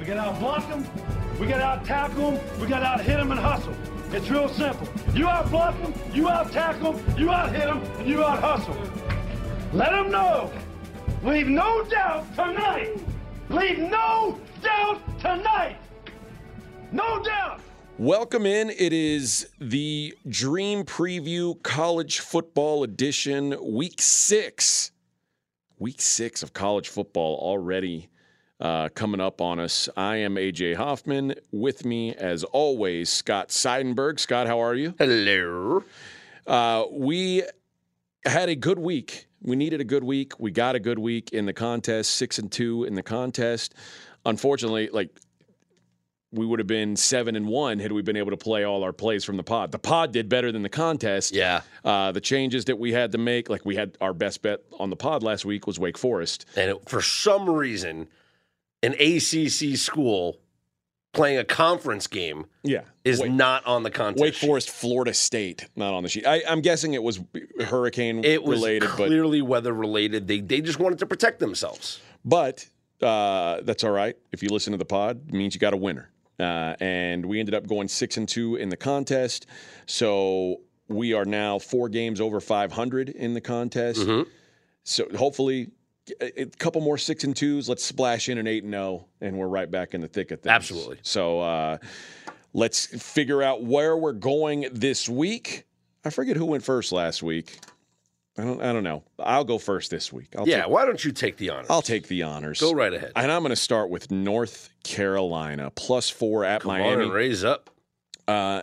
We 0.00 0.06
got 0.06 0.16
out 0.16 0.40
block 0.40 0.66
them, 0.66 0.86
we 1.38 1.46
got 1.46 1.60
out 1.60 1.84
tackle 1.84 2.30
them, 2.30 2.58
we 2.58 2.66
got 2.66 2.82
out 2.82 3.02
hit 3.02 3.18
them 3.18 3.32
and 3.32 3.38
hustle. 3.38 3.74
It's 4.12 4.30
real 4.30 4.48
simple. 4.48 4.88
You 5.14 5.28
out 5.28 5.50
block 5.50 5.78
them, 5.82 5.92
you 6.14 6.26
out 6.26 6.50
tackle 6.50 6.94
them, 6.94 7.18
you 7.18 7.30
out 7.30 7.52
hit 7.52 7.66
them, 7.66 7.82
and 7.98 8.08
you 8.08 8.24
out 8.24 8.38
hustle. 8.38 8.74
Let 9.74 9.90
them 9.90 10.10
know. 10.10 10.50
Leave 11.22 11.48
no 11.48 11.84
doubt 11.84 12.34
tonight. 12.34 12.98
Leave 13.50 13.78
no 13.78 14.40
doubt 14.62 15.02
tonight. 15.20 15.76
No 16.92 17.22
doubt. 17.22 17.60
Welcome 17.98 18.46
in. 18.46 18.70
It 18.70 18.94
is 18.94 19.50
the 19.60 20.16
Dream 20.26 20.84
Preview 20.84 21.62
College 21.62 22.20
Football 22.20 22.84
Edition, 22.84 23.54
Week 23.62 24.00
Six. 24.00 24.92
Week 25.78 26.00
six 26.00 26.42
of 26.42 26.54
college 26.54 26.88
football 26.88 27.36
already 27.36 28.08
uh, 28.60 28.88
coming 28.90 29.20
up 29.20 29.40
on 29.40 29.58
us. 29.58 29.88
I 29.96 30.16
am 30.16 30.36
AJ 30.36 30.76
Hoffman. 30.76 31.34
With 31.50 31.84
me, 31.84 32.14
as 32.14 32.44
always, 32.44 33.10
Scott 33.10 33.48
Seidenberg. 33.48 34.20
Scott, 34.20 34.46
how 34.46 34.60
are 34.60 34.74
you? 34.74 34.94
Hello. 34.98 35.84
Uh, 36.46 36.84
we 36.90 37.42
had 38.24 38.48
a 38.48 38.54
good 38.54 38.78
week. 38.78 39.26
We 39.42 39.56
needed 39.56 39.80
a 39.80 39.84
good 39.84 40.04
week. 40.04 40.38
We 40.38 40.50
got 40.50 40.74
a 40.74 40.80
good 40.80 40.98
week 40.98 41.30
in 41.32 41.46
the 41.46 41.52
contest, 41.52 42.16
six 42.16 42.38
and 42.38 42.52
two 42.52 42.84
in 42.84 42.94
the 42.94 43.02
contest. 43.02 43.74
Unfortunately, 44.26 44.90
like 44.92 45.18
we 46.32 46.44
would 46.44 46.58
have 46.60 46.66
been 46.66 46.94
seven 46.94 47.34
and 47.36 47.46
one 47.46 47.78
had 47.78 47.90
we 47.90 48.02
been 48.02 48.16
able 48.16 48.30
to 48.30 48.36
play 48.36 48.64
all 48.64 48.84
our 48.84 48.92
plays 48.92 49.24
from 49.24 49.36
the 49.36 49.42
pod. 49.42 49.72
The 49.72 49.78
pod 49.78 50.12
did 50.12 50.28
better 50.28 50.52
than 50.52 50.62
the 50.62 50.68
contest. 50.68 51.34
Yeah. 51.34 51.62
Uh, 51.84 52.12
the 52.12 52.20
changes 52.20 52.66
that 52.66 52.78
we 52.78 52.92
had 52.92 53.12
to 53.12 53.18
make, 53.18 53.48
like 53.48 53.64
we 53.64 53.74
had 53.74 53.96
our 54.00 54.12
best 54.12 54.42
bet 54.42 54.60
on 54.78 54.90
the 54.90 54.96
pod 54.96 55.22
last 55.22 55.44
week 55.44 55.66
was 55.66 55.78
Wake 55.78 55.98
Forest. 55.98 56.44
And 56.56 56.70
it, 56.70 56.88
for 56.88 57.00
some 57.00 57.48
reason, 57.48 58.06
an 58.82 58.94
ACC 58.94 59.76
school 59.76 60.38
playing 61.12 61.38
a 61.38 61.44
conference 61.44 62.06
game 62.06 62.46
Yeah. 62.62 62.82
is 63.04 63.20
Wake, 63.20 63.32
not 63.32 63.66
on 63.66 63.82
the 63.82 63.90
contest. 63.90 64.22
Wake 64.22 64.34
sheet. 64.34 64.46
Forest, 64.46 64.70
Florida 64.70 65.12
State, 65.12 65.66
not 65.74 65.92
on 65.92 66.02
the 66.04 66.08
sheet. 66.08 66.26
I, 66.26 66.42
I'm 66.48 66.60
guessing 66.60 66.94
it 66.94 67.02
was 67.02 67.20
hurricane 67.64 68.24
It 68.24 68.42
was 68.44 68.60
related, 68.60 68.88
but 68.96 69.08
clearly 69.08 69.42
weather 69.42 69.72
related. 69.72 70.28
They 70.28 70.40
they 70.40 70.60
just 70.60 70.78
wanted 70.78 71.00
to 71.00 71.06
protect 71.06 71.40
themselves. 71.40 72.00
But 72.24 72.66
uh, 73.02 73.60
that's 73.62 73.82
all 73.82 73.90
right. 73.90 74.16
If 74.30 74.42
you 74.42 74.50
listen 74.50 74.70
to 74.72 74.76
the 74.78 74.84
pod, 74.84 75.28
it 75.28 75.34
means 75.34 75.54
you 75.54 75.60
got 75.60 75.74
a 75.74 75.76
winner. 75.78 76.10
Uh, 76.38 76.74
and 76.80 77.26
we 77.26 77.38
ended 77.40 77.54
up 77.54 77.66
going 77.66 77.88
six 77.88 78.16
and 78.16 78.28
two 78.28 78.56
in 78.56 78.68
the 78.70 78.76
contest. 78.76 79.46
So 79.86 80.60
we 80.88 81.12
are 81.12 81.24
now 81.24 81.58
four 81.58 81.88
games 81.88 82.20
over 82.20 82.40
500 82.40 83.08
in 83.10 83.34
the 83.34 83.40
contest. 83.40 84.06
So 84.84 85.06
hopefully, 85.16 85.70
a 86.20 86.46
couple 86.58 86.80
more 86.80 86.98
six 86.98 87.24
and 87.24 87.34
twos. 87.36 87.68
Let's 87.68 87.84
splash 87.84 88.28
in 88.28 88.38
an 88.38 88.46
eight 88.46 88.64
and 88.64 88.72
zero, 88.72 89.06
and 89.20 89.36
we're 89.38 89.48
right 89.48 89.70
back 89.70 89.94
in 89.94 90.00
the 90.00 90.08
thick 90.08 90.30
of 90.30 90.40
things. 90.40 90.50
Absolutely. 90.52 90.98
So 91.02 91.40
uh, 91.40 91.78
let's 92.52 92.86
figure 92.86 93.42
out 93.42 93.62
where 93.62 93.96
we're 93.96 94.12
going 94.12 94.66
this 94.72 95.08
week. 95.08 95.64
I 96.04 96.10
forget 96.10 96.36
who 96.36 96.46
went 96.46 96.64
first 96.64 96.92
last 96.92 97.22
week. 97.22 97.58
I 98.38 98.44
don't. 98.44 98.62
I 98.62 98.72
don't 98.72 98.84
know. 98.84 99.02
I'll 99.18 99.44
go 99.44 99.58
first 99.58 99.90
this 99.90 100.12
week. 100.12 100.28
I'll 100.38 100.48
Yeah, 100.48 100.62
take, 100.62 100.70
why 100.70 100.84
don't 100.86 101.04
you 101.04 101.12
take 101.12 101.36
the 101.36 101.50
honor? 101.50 101.66
I'll 101.68 101.82
take 101.82 102.06
the 102.08 102.22
honors. 102.22 102.60
Go 102.60 102.72
right 102.72 102.94
ahead. 102.94 103.12
And 103.16 103.30
I'm 103.30 103.42
going 103.42 103.50
to 103.50 103.56
start 103.56 103.90
with 103.90 104.10
North 104.10 104.70
Carolina, 104.84 105.70
plus 105.74 106.08
four 106.08 106.44
at 106.44 106.62
Come 106.62 106.70
on 106.70 106.78
Miami. 106.80 107.04
and 107.04 107.12
raise 107.12 107.44
up. 107.44 107.68
Uh, 108.28 108.62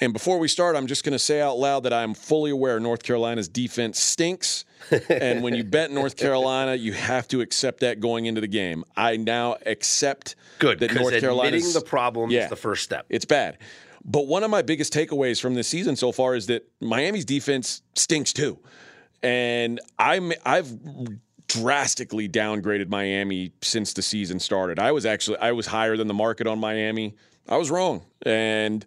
and 0.00 0.12
before 0.12 0.38
we 0.38 0.48
start, 0.48 0.76
I'm 0.76 0.86
just 0.86 1.04
going 1.04 1.12
to 1.12 1.18
say 1.18 1.40
out 1.40 1.58
loud 1.58 1.84
that 1.84 1.92
I'm 1.92 2.14
fully 2.14 2.50
aware 2.50 2.78
North 2.80 3.02
Carolina's 3.02 3.48
defense 3.48 3.98
stinks. 3.98 4.64
and 5.08 5.42
when 5.42 5.54
you 5.54 5.64
bet 5.76 5.90
North 5.90 6.16
Carolina, 6.16 6.74
you 6.74 6.92
have 6.92 7.26
to 7.28 7.40
accept 7.40 7.80
that 7.80 7.98
going 8.00 8.26
into 8.26 8.40
the 8.40 8.46
game. 8.46 8.84
I 8.96 9.16
now 9.16 9.56
accept 9.64 10.36
Good, 10.58 10.80
that 10.80 10.88
North 10.92 11.06
admitting 11.14 11.20
Carolina's 11.20 11.74
the 11.74 11.80
problem 11.80 12.30
Yeah. 12.30 12.44
is 12.44 12.50
the 12.50 12.56
first 12.56 12.82
step. 12.84 13.06
it's 13.08 13.24
bad. 13.24 13.58
But 14.04 14.26
one 14.28 14.44
of 14.44 14.50
my 14.50 14.62
biggest 14.62 14.92
takeaways 14.92 15.40
from 15.40 15.54
this 15.54 15.66
season 15.66 15.96
so 15.96 16.12
far 16.12 16.34
is 16.36 16.46
that 16.46 16.68
Miami's 16.80 17.24
defense 17.24 17.82
stinks 17.94 18.32
too. 18.32 18.58
And 19.22 19.80
I'm 19.98 20.32
I've 20.44 20.68
drastically 21.48 22.28
downgraded 22.28 22.88
Miami 22.88 23.52
since 23.62 23.92
the 23.94 24.02
season 24.02 24.38
started. 24.38 24.78
I 24.78 24.92
was 24.92 25.06
actually 25.06 25.38
I 25.38 25.52
was 25.52 25.66
higher 25.66 25.96
than 25.96 26.06
the 26.06 26.14
market 26.14 26.46
on 26.46 26.58
Miami. 26.60 27.16
I 27.48 27.56
was 27.56 27.70
wrong. 27.70 28.04
And 28.22 28.84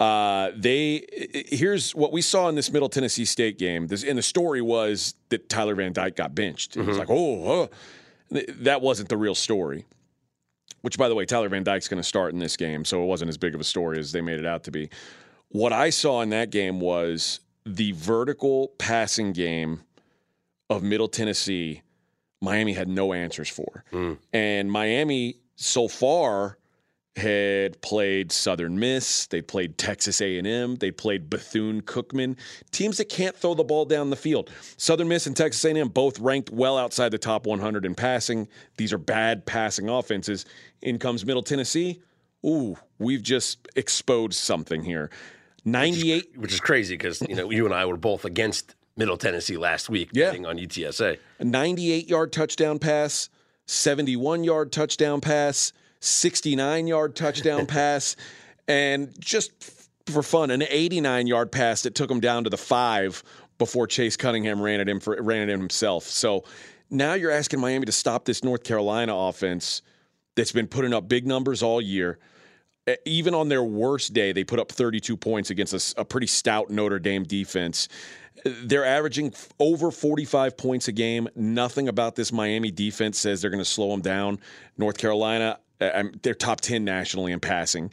uh, 0.00 0.50
they 0.56 1.04
here's 1.48 1.94
what 1.94 2.10
we 2.10 2.22
saw 2.22 2.48
in 2.48 2.54
this 2.54 2.72
Middle 2.72 2.88
Tennessee 2.88 3.26
State 3.26 3.58
game. 3.58 3.86
This 3.86 4.02
and 4.02 4.18
the 4.18 4.22
story 4.22 4.62
was 4.62 5.14
that 5.28 5.48
Tyler 5.48 5.74
Van 5.74 5.92
Dyke 5.92 6.16
got 6.16 6.34
benched. 6.34 6.76
It 6.76 6.86
was 6.86 6.98
like, 6.98 7.10
oh, 7.10 7.50
oh. 7.50 7.68
That 8.60 8.80
wasn't 8.80 9.08
the 9.08 9.16
real 9.16 9.34
story. 9.34 9.84
Which, 10.82 10.96
by 10.96 11.08
the 11.08 11.14
way, 11.14 11.26
Tyler 11.26 11.48
Van 11.50 11.62
Dyke's 11.64 11.88
going 11.88 12.00
to 12.00 12.08
start 12.08 12.32
in 12.32 12.38
this 12.38 12.56
game, 12.56 12.84
so 12.86 13.02
it 13.02 13.06
wasn't 13.06 13.28
as 13.28 13.36
big 13.36 13.54
of 13.54 13.60
a 13.60 13.64
story 13.64 13.98
as 13.98 14.12
they 14.12 14.20
made 14.22 14.38
it 14.38 14.46
out 14.46 14.64
to 14.64 14.70
be. 14.70 14.88
What 15.48 15.72
I 15.72 15.90
saw 15.90 16.22
in 16.22 16.30
that 16.30 16.50
game 16.50 16.80
was 16.80 17.40
the 17.66 17.92
vertical 17.92 18.68
passing 18.78 19.32
game 19.32 19.82
of 20.70 20.82
Middle 20.82 21.08
Tennessee. 21.08 21.82
Miami 22.40 22.72
had 22.72 22.88
no 22.88 23.12
answers 23.12 23.48
for, 23.50 23.84
and 24.32 24.70
Miami 24.72 25.40
so 25.56 25.88
far 25.88 26.56
had 27.16 27.80
played 27.82 28.30
Southern 28.30 28.78
Miss, 28.78 29.26
they 29.26 29.42
played 29.42 29.76
Texas 29.78 30.20
A&M, 30.20 30.76
they 30.76 30.90
played 30.90 31.28
Bethune 31.28 31.82
Cookman, 31.82 32.36
teams 32.70 32.98
that 32.98 33.08
can't 33.08 33.36
throw 33.36 33.54
the 33.54 33.64
ball 33.64 33.84
down 33.84 34.10
the 34.10 34.16
field. 34.16 34.50
Southern 34.76 35.08
Miss 35.08 35.26
and 35.26 35.36
Texas 35.36 35.64
A&M 35.64 35.88
both 35.88 36.18
ranked 36.20 36.50
well 36.50 36.78
outside 36.78 37.10
the 37.10 37.18
top 37.18 37.46
100 37.46 37.84
in 37.84 37.94
passing. 37.94 38.46
These 38.76 38.92
are 38.92 38.98
bad 38.98 39.44
passing 39.44 39.88
offenses. 39.88 40.44
In 40.82 40.98
comes 40.98 41.26
Middle 41.26 41.42
Tennessee. 41.42 42.00
Ooh, 42.46 42.76
we've 42.98 43.22
just 43.22 43.68
exposed 43.76 44.34
something 44.34 44.82
here. 44.82 45.10
98 45.64 46.38
Which 46.38 46.52
is 46.54 46.60
crazy 46.60 46.94
because 46.94 47.20
you 47.28 47.34
know 47.34 47.50
you 47.50 47.66
and 47.66 47.74
I 47.74 47.84
were 47.84 47.98
both 47.98 48.24
against 48.24 48.74
Middle 48.96 49.18
Tennessee 49.18 49.58
last 49.58 49.90
week 49.90 50.08
Yeah. 50.14 50.30
on 50.30 50.56
UTSA. 50.58 51.18
a 51.38 51.44
98 51.44 52.08
yard 52.08 52.32
touchdown 52.32 52.78
pass, 52.78 53.28
71 53.66 54.42
yard 54.44 54.72
touchdown 54.72 55.20
pass, 55.20 55.72
69 56.00 56.86
yard 56.86 57.14
touchdown 57.14 57.66
pass, 57.66 58.16
and 58.68 59.14
just 59.20 59.52
for 60.06 60.22
fun, 60.22 60.50
an 60.50 60.62
89 60.68 61.26
yard 61.26 61.52
pass 61.52 61.82
that 61.82 61.94
took 61.94 62.10
him 62.10 62.20
down 62.20 62.44
to 62.44 62.50
the 62.50 62.58
five 62.58 63.22
before 63.58 63.86
Chase 63.86 64.16
Cunningham 64.16 64.60
ran 64.60 64.80
at 64.80 64.88
him 64.88 65.00
for 65.00 65.20
ran 65.22 65.42
at 65.42 65.50
him 65.50 65.60
himself. 65.60 66.04
So 66.04 66.44
now 66.90 67.14
you're 67.14 67.30
asking 67.30 67.60
Miami 67.60 67.86
to 67.86 67.92
stop 67.92 68.24
this 68.24 68.42
North 68.42 68.64
Carolina 68.64 69.14
offense 69.16 69.82
that's 70.34 70.52
been 70.52 70.66
putting 70.66 70.92
up 70.92 71.08
big 71.08 71.26
numbers 71.26 71.62
all 71.62 71.80
year. 71.80 72.18
Even 73.04 73.34
on 73.34 73.48
their 73.48 73.62
worst 73.62 74.12
day, 74.14 74.32
they 74.32 74.42
put 74.42 74.58
up 74.58 74.72
32 74.72 75.16
points 75.16 75.50
against 75.50 75.94
a 75.96 76.04
pretty 76.04 76.26
stout 76.26 76.70
Notre 76.70 76.98
Dame 76.98 77.22
defense. 77.22 77.88
They're 78.44 78.86
averaging 78.86 79.34
over 79.60 79.90
45 79.90 80.56
points 80.56 80.88
a 80.88 80.92
game. 80.92 81.28
Nothing 81.36 81.88
about 81.88 82.16
this 82.16 82.32
Miami 82.32 82.70
defense 82.70 83.18
says 83.18 83.42
they're 83.42 83.50
going 83.50 83.62
to 83.62 83.68
slow 83.68 83.90
them 83.90 84.00
down. 84.00 84.40
North 84.78 84.96
Carolina, 84.96 85.58
I'm- 85.80 86.12
they're 86.22 86.34
top 86.34 86.60
10 86.60 86.84
nationally 86.84 87.32
in 87.32 87.40
passing. 87.40 87.90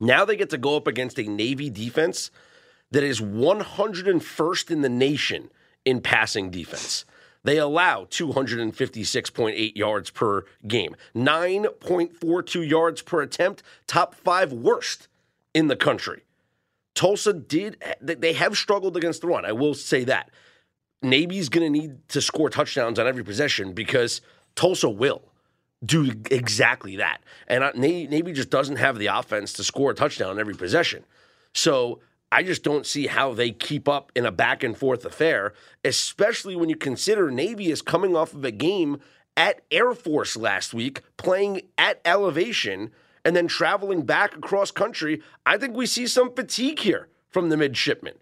Now 0.00 0.24
they 0.24 0.36
get 0.36 0.50
to 0.50 0.58
go 0.58 0.76
up 0.76 0.86
against 0.86 1.18
a 1.18 1.24
Navy 1.24 1.70
defense 1.70 2.30
that 2.90 3.02
is 3.02 3.20
101st 3.20 4.70
in 4.70 4.82
the 4.82 4.88
nation 4.88 5.50
in 5.84 6.00
passing 6.00 6.50
defense. 6.50 7.04
They 7.44 7.58
allow 7.58 8.04
256.8 8.04 9.76
yards 9.76 10.10
per 10.10 10.44
game, 10.66 10.96
9.42 11.14 12.68
yards 12.68 13.02
per 13.02 13.22
attempt, 13.22 13.62
top 13.86 14.14
five 14.14 14.52
worst 14.52 15.08
in 15.54 15.68
the 15.68 15.76
country. 15.76 16.24
Tulsa 16.94 17.32
did, 17.32 17.82
they 18.00 18.32
have 18.32 18.56
struggled 18.56 18.96
against 18.96 19.20
the 19.20 19.28
run. 19.28 19.44
I 19.44 19.52
will 19.52 19.74
say 19.74 20.04
that. 20.04 20.30
Navy's 21.00 21.48
going 21.48 21.72
to 21.72 21.80
need 21.80 22.08
to 22.08 22.20
score 22.20 22.50
touchdowns 22.50 22.98
on 22.98 23.06
every 23.06 23.22
possession 23.22 23.72
because 23.72 24.20
Tulsa 24.56 24.90
will 24.90 25.22
do 25.84 26.10
exactly 26.30 26.96
that. 26.96 27.22
And 27.46 27.62
Navy 27.76 28.32
just 28.32 28.50
doesn't 28.50 28.76
have 28.76 28.98
the 28.98 29.06
offense 29.06 29.52
to 29.54 29.64
score 29.64 29.92
a 29.92 29.94
touchdown 29.94 30.30
on 30.30 30.40
every 30.40 30.54
possession. 30.54 31.04
So 31.54 32.00
I 32.30 32.42
just 32.42 32.62
don't 32.62 32.84
see 32.84 33.06
how 33.06 33.32
they 33.32 33.52
keep 33.52 33.88
up 33.88 34.12
in 34.14 34.26
a 34.26 34.32
back 34.32 34.62
and 34.62 34.76
forth 34.76 35.04
affair, 35.04 35.54
especially 35.82 36.56
when 36.56 36.68
you 36.68 36.76
consider 36.76 37.30
Navy 37.30 37.70
is 37.70 37.80
coming 37.80 38.14
off 38.14 38.34
of 38.34 38.44
a 38.44 38.50
game 38.50 39.00
at 39.36 39.62
Air 39.70 39.94
Force 39.94 40.36
last 40.36 40.74
week, 40.74 41.00
playing 41.16 41.62
at 41.78 42.00
elevation, 42.04 42.90
and 43.24 43.34
then 43.34 43.46
traveling 43.46 44.02
back 44.02 44.36
across 44.36 44.70
country. 44.70 45.22
I 45.46 45.56
think 45.56 45.74
we 45.74 45.86
see 45.86 46.06
some 46.06 46.34
fatigue 46.34 46.80
here 46.80 47.08
from 47.30 47.48
the 47.48 47.56
midshipmen, 47.56 48.14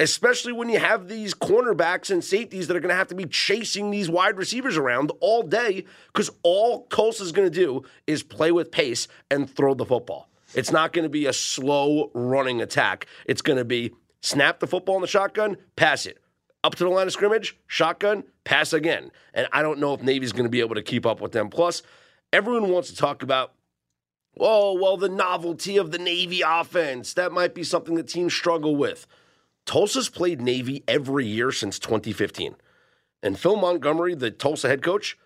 especially 0.00 0.52
when 0.52 0.68
you 0.68 0.80
have 0.80 1.06
these 1.06 1.32
cornerbacks 1.32 2.10
and 2.10 2.24
safeties 2.24 2.66
that 2.66 2.76
are 2.76 2.80
going 2.80 2.88
to 2.88 2.96
have 2.96 3.08
to 3.08 3.14
be 3.14 3.26
chasing 3.26 3.90
these 3.90 4.10
wide 4.10 4.36
receivers 4.36 4.76
around 4.76 5.12
all 5.20 5.44
day 5.44 5.84
because 6.08 6.30
all 6.42 6.86
Tulsa 6.86 7.22
is 7.22 7.32
going 7.32 7.50
to 7.50 7.56
do 7.56 7.84
is 8.08 8.24
play 8.24 8.50
with 8.50 8.72
pace 8.72 9.06
and 9.30 9.48
throw 9.48 9.74
the 9.74 9.86
football. 9.86 10.27
It's 10.54 10.70
not 10.70 10.92
going 10.92 11.04
to 11.04 11.10
be 11.10 11.26
a 11.26 11.32
slow 11.32 12.10
running 12.14 12.62
attack. 12.62 13.06
It's 13.26 13.42
going 13.42 13.58
to 13.58 13.64
be 13.64 13.92
snap 14.20 14.60
the 14.60 14.66
football 14.66 14.96
in 14.96 15.02
the 15.02 15.06
shotgun, 15.06 15.56
pass 15.76 16.06
it. 16.06 16.18
Up 16.64 16.74
to 16.74 16.84
the 16.84 16.90
line 16.90 17.06
of 17.06 17.12
scrimmage, 17.12 17.56
shotgun, 17.66 18.24
pass 18.44 18.72
again. 18.72 19.10
And 19.32 19.46
I 19.52 19.62
don't 19.62 19.78
know 19.78 19.94
if 19.94 20.02
Navy's 20.02 20.32
going 20.32 20.44
to 20.44 20.50
be 20.50 20.60
able 20.60 20.74
to 20.74 20.82
keep 20.82 21.06
up 21.06 21.20
with 21.20 21.32
them. 21.32 21.50
Plus, 21.50 21.82
everyone 22.32 22.70
wants 22.70 22.90
to 22.90 22.96
talk 22.96 23.22
about, 23.22 23.52
oh, 24.40 24.74
well, 24.74 24.96
the 24.96 25.08
novelty 25.08 25.76
of 25.76 25.92
the 25.92 25.98
Navy 25.98 26.42
offense. 26.44 27.14
That 27.14 27.32
might 27.32 27.54
be 27.54 27.62
something 27.62 27.94
that 27.94 28.08
teams 28.08 28.34
struggle 28.34 28.74
with. 28.74 29.06
Tulsa's 29.66 30.08
played 30.08 30.40
Navy 30.40 30.82
every 30.88 31.26
year 31.26 31.52
since 31.52 31.78
2015. 31.78 32.56
And 33.22 33.38
Phil 33.38 33.56
Montgomery, 33.56 34.14
the 34.14 34.30
Tulsa 34.30 34.68
head 34.68 34.82
coach, 34.82 35.18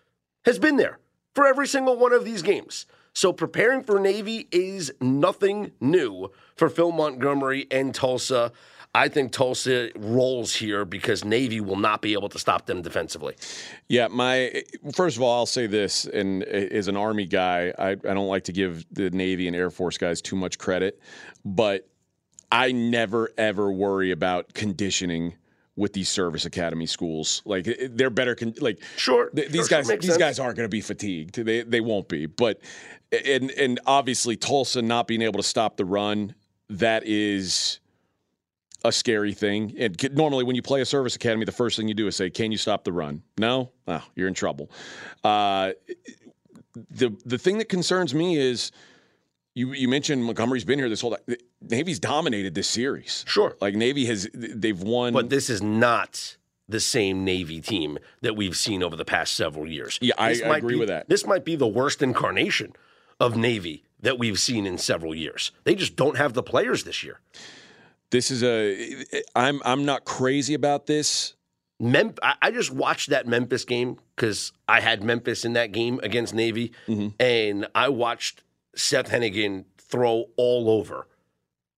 has 0.45 0.59
been 0.59 0.77
there 0.77 0.99
for 1.35 1.47
every 1.47 1.67
single 1.67 1.97
one 1.97 2.13
of 2.13 2.25
these 2.25 2.43
games. 2.43 2.87
So 3.15 3.33
preparing 3.33 3.83
for 3.83 4.01
Navy 4.01 4.49
is 4.51 4.93
nothing 5.01 5.73
new 5.81 6.31
for 6.57 6.69
Phil 6.69 6.93
Montgomery 6.93 7.67
and 7.71 7.95
Tulsa. 7.95 8.53
I 8.95 9.09
think 9.09 9.33
Tulsa 9.33 9.91
rolls 9.97 10.55
here 10.55 10.85
because 10.85 11.25
Navy 11.25 11.61
will 11.61 11.77
not 11.77 12.03
be 12.03 12.13
able 12.13 12.29
to 12.29 12.39
stop 12.39 12.67
them 12.67 12.83
defensively. 12.83 13.37
Yeah, 13.89 14.09
my 14.09 14.63
first 14.95 15.17
of 15.17 15.23
all, 15.23 15.39
I'll 15.39 15.47
say 15.47 15.67
this, 15.67 16.05
and 16.05 16.43
as 16.43 16.89
an 16.89 16.97
Army 16.97 17.27
guy, 17.27 17.73
I, 17.79 17.91
I 17.93 17.95
don't 17.97 18.29
like 18.29 18.45
to 18.45 18.53
give 18.53 18.85
the 18.91 19.11
Navy 19.11 19.47
and 19.47 19.57
Air 19.57 19.71
Force 19.71 19.97
guys 19.97 20.21
too 20.21 20.37
much 20.37 20.59
credit, 20.59 21.01
but 21.45 21.89
I 22.51 22.73
never 22.73 23.31
ever 23.39 23.73
worry 23.73 24.11
about 24.11 24.53
conditioning 24.53 25.37
with 25.77 25.93
these 25.93 26.09
service 26.09 26.45
academy 26.45 26.87
schools. 26.87 27.43
Like 27.45 27.67
eh, 27.67 27.75
eh, 27.79 27.89
they're 27.91 28.11
better. 28.11 28.35
Con- 28.35 28.55
like 28.61 28.83
sure, 28.97 29.31
th- 29.31 29.49
these 29.51 29.69
sure, 29.69 29.79
guys, 29.79 29.87
sure 29.87 29.97
these 29.97 30.07
sense. 30.07 30.19
guys 30.19 30.39
aren't 30.39 30.57
going 30.57 30.65
to 30.65 30.71
be 30.71 30.81
fatigued. 30.81 31.37
They 31.37 31.63
they 31.63 31.81
won't 31.81 32.09
be. 32.09 32.27
But 32.27 32.61
and 33.25 33.51
and 33.53 33.81
obviously 33.87 34.37
Tulsa 34.37 34.83
not 34.83 35.07
being 35.07 35.23
able 35.23 35.39
to 35.39 35.49
stop 35.49 35.77
the 35.77 35.85
run 35.85 36.35
that 36.71 37.05
is 37.07 37.81
a 38.85 38.93
scary 38.93 39.33
thing. 39.33 39.75
And 39.79 39.97
normally 40.15 40.45
when 40.45 40.57
you 40.57 40.63
play 40.63 40.81
a 40.81 40.87
service 40.87 41.15
academy, 41.17 41.45
the 41.45 41.53
first 41.53 41.77
thing 41.77 41.89
you 41.89 41.95
do 41.95 42.07
is 42.07 42.17
say, 42.17 42.31
"Can 42.31 42.53
you 42.53 42.59
stop 42.59 42.85
the 42.85 42.93
run?" 42.93 43.23
No, 43.39 43.71
oh, 43.87 44.03
you're 44.15 44.29
in 44.29 44.35
trouble. 44.35 44.71
Uh, 45.23 45.73
the 46.75 47.17
the 47.25 47.39
thing 47.39 47.59
that 47.59 47.69
concerns 47.69 48.15
me 48.15 48.37
is 48.37 48.73
you 49.55 49.73
you 49.73 49.89
mentioned 49.89 50.25
Montgomery's 50.25 50.65
been 50.65 50.79
here 50.79 50.89
this 50.89 51.01
whole 51.01 51.13
time. 51.13 51.37
Navy's 51.71 51.99
dominated 52.01 52.55
this 52.55 52.69
series. 52.69 53.25
Sure. 53.27 53.57
Like 53.61 53.75
Navy 53.75 54.07
has 54.07 54.29
they've 54.35 54.81
won 54.81 55.13
But 55.13 55.31
this 55.31 55.49
is 55.51 55.63
not 55.63 56.37
the 56.69 56.81
same 56.81 57.25
Navy 57.25 57.61
team 57.61 57.99
that 58.23 58.35
we've 58.37 58.57
seen 58.57 58.83
over 58.83 58.97
the 58.97 59.05
past 59.05 59.35
several 59.35 59.67
years. 59.67 59.99
Yeah, 60.01 60.15
I, 60.19 60.29
I 60.45 60.57
agree 60.59 60.75
be- 60.75 60.81
with 60.81 60.89
that. 60.89 61.09
This 61.09 61.27
might 61.27 61.45
be 61.45 61.57
the 61.57 61.67
worst 61.67 62.03
incarnation 62.03 62.73
of 63.21 63.37
Navy 63.37 63.85
that 64.01 64.19
we've 64.19 64.39
seen 64.39 64.67
in 64.67 64.79
several 64.79 65.15
years. 65.15 65.53
They 65.65 65.75
just 65.75 65.97
don't 65.97 66.17
have 66.17 66.33
the 66.35 66.43
players 66.43 66.85
this 66.85 67.03
year. 67.05 67.21
This 68.11 68.31
is 68.31 68.43
a 68.43 68.95
I'm 69.35 69.61
I'm 69.65 69.85
not 69.85 70.05
crazy 70.05 70.55
about 70.55 70.87
this. 70.87 71.35
Mem- 71.81 72.15
I, 72.23 72.35
I 72.43 72.51
just 72.53 72.71
watched 72.71 73.11
that 73.11 73.27
Memphis 73.27 73.65
game 73.65 73.99
because 74.15 74.53
I 74.69 74.81
had 74.81 75.03
Memphis 75.03 75.45
in 75.45 75.55
that 75.55 75.73
game 75.73 75.99
against 76.03 76.33
Navy, 76.35 76.73
Mm-hmm. 76.87 77.09
and 77.19 77.67
I 77.75 77.89
watched 77.89 78.43
Seth 78.77 79.11
Henigan 79.11 79.65
throw 79.79 80.27
all 80.37 80.71
over 80.71 81.09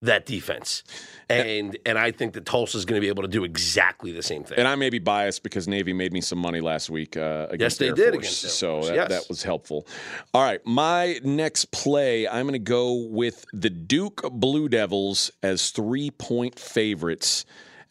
that 0.05 0.27
defense, 0.27 0.83
and 1.29 1.77
and 1.85 1.99
I 1.99 2.11
think 2.11 2.35
that 2.35 2.47
Tulsa's 2.47 2.85
going 2.85 3.01
to 3.01 3.05
be 3.05 3.09
able 3.09 3.23
to 3.23 3.29
do 3.29 3.45
exactly 3.45 4.13
the 4.13 4.23
same 4.23 4.45
thing. 4.45 4.59
And 4.59 4.69
I 4.69 4.75
may 4.75 4.91
be 4.91 4.99
biased 4.99 5.43
because 5.43 5.67
Navy 5.69 5.93
made 5.93 6.13
me 6.13 6.21
some 6.21 6.39
money 6.39 6.61
last 6.61 6.91
week 6.91 7.17
uh, 7.17 7.47
against 7.51 7.61
yes, 7.61 7.79
they 7.79 7.89
Air 7.89 7.95
did 7.95 8.15
Force, 8.15 8.43
against 8.45 8.59
so 8.59 8.73
Force, 8.75 8.89
that, 8.89 8.95
yes. 8.95 9.09
that 9.09 9.29
was 9.29 9.43
helpful. 9.43 9.87
All 10.33 10.43
right, 10.43 10.65
my 10.65 11.21
next 11.25 11.73
play, 11.73 12.29
I'm 12.29 12.47
going 12.47 12.53
to 12.53 12.59
go 12.59 12.95
with 12.95 13.45
the 13.53 13.71
Duke 13.71 14.23
Blue 14.33 14.69
Devils 14.69 15.31
as 15.43 15.71
three 15.71 16.11
point 16.11 16.59
favorites 16.59 17.45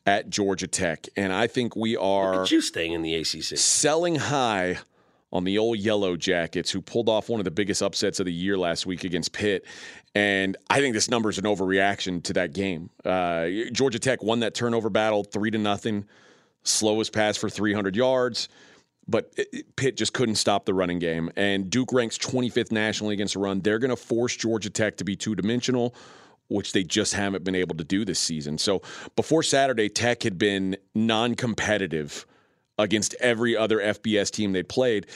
at 0.05 0.29
Georgia 0.29 0.67
Tech, 0.67 1.07
and 1.15 1.31
I 1.31 1.47
think 1.47 1.75
we 1.75 1.95
are 1.97 2.45
you 2.45 2.61
staying 2.61 2.93
in 2.93 3.01
the 3.01 3.15
ACC. 3.15 3.57
selling 3.57 4.15
high 4.15 4.79
on 5.33 5.43
the 5.43 5.57
old 5.57 5.79
Yellow 5.79 6.15
Jackets, 6.15 6.71
who 6.71 6.79
pulled 6.79 7.09
off 7.09 7.27
one 7.27 7.41
of 7.41 7.43
the 7.43 7.51
biggest 7.51 7.81
upsets 7.81 8.19
of 8.19 8.25
the 8.27 8.31
year 8.31 8.57
last 8.57 8.85
week 8.85 9.03
against 9.03 9.33
Pitt. 9.33 9.65
And 10.15 10.55
I 10.69 10.79
think 10.79 10.93
this 10.93 11.09
number 11.09 11.29
is 11.29 11.39
an 11.39 11.45
overreaction 11.45 12.23
to 12.23 12.33
that 12.33 12.53
game. 12.53 12.91
Uh, 13.03 13.47
Georgia 13.71 13.97
Tech 13.99 14.21
won 14.23 14.39
that 14.41 14.53
turnover 14.53 14.89
battle 14.91 15.23
three 15.23 15.49
to 15.51 15.57
nothing, 15.57 16.05
slowest 16.63 17.11
pass 17.13 17.35
for 17.35 17.49
300 17.49 17.95
yards. 17.95 18.47
But 19.07 19.33
it- 19.35 19.49
it- 19.51 19.75
Pitt 19.75 19.97
just 19.97 20.13
couldn't 20.13 20.35
stop 20.35 20.65
the 20.65 20.73
running 20.73 20.99
game. 20.99 21.29
And 21.35 21.69
Duke 21.69 21.91
ranks 21.91 22.17
25th 22.17 22.71
nationally 22.71 23.13
against 23.15 23.33
the 23.33 23.39
run. 23.41 23.59
They're 23.59 23.79
going 23.79 23.89
to 23.89 23.97
force 23.97 24.35
Georgia 24.37 24.69
Tech 24.69 24.95
to 24.97 25.03
be 25.03 25.15
two 25.15 25.35
dimensional, 25.35 25.93
which 26.47 26.71
they 26.73 26.83
just 26.83 27.15
haven't 27.15 27.43
been 27.43 27.55
able 27.55 27.75
to 27.75 27.83
do 27.83 28.05
this 28.05 28.19
season. 28.19 28.57
So 28.59 28.81
before 29.17 29.43
Saturday, 29.43 29.89
Tech 29.89 30.23
had 30.23 30.37
been 30.37 30.77
non 30.95 31.35
competitive 31.35 32.25
against 32.77 33.15
every 33.19 33.55
other 33.55 33.77
FBS 33.77 34.31
team 34.31 34.51
they 34.51 34.63
played. 34.63 35.07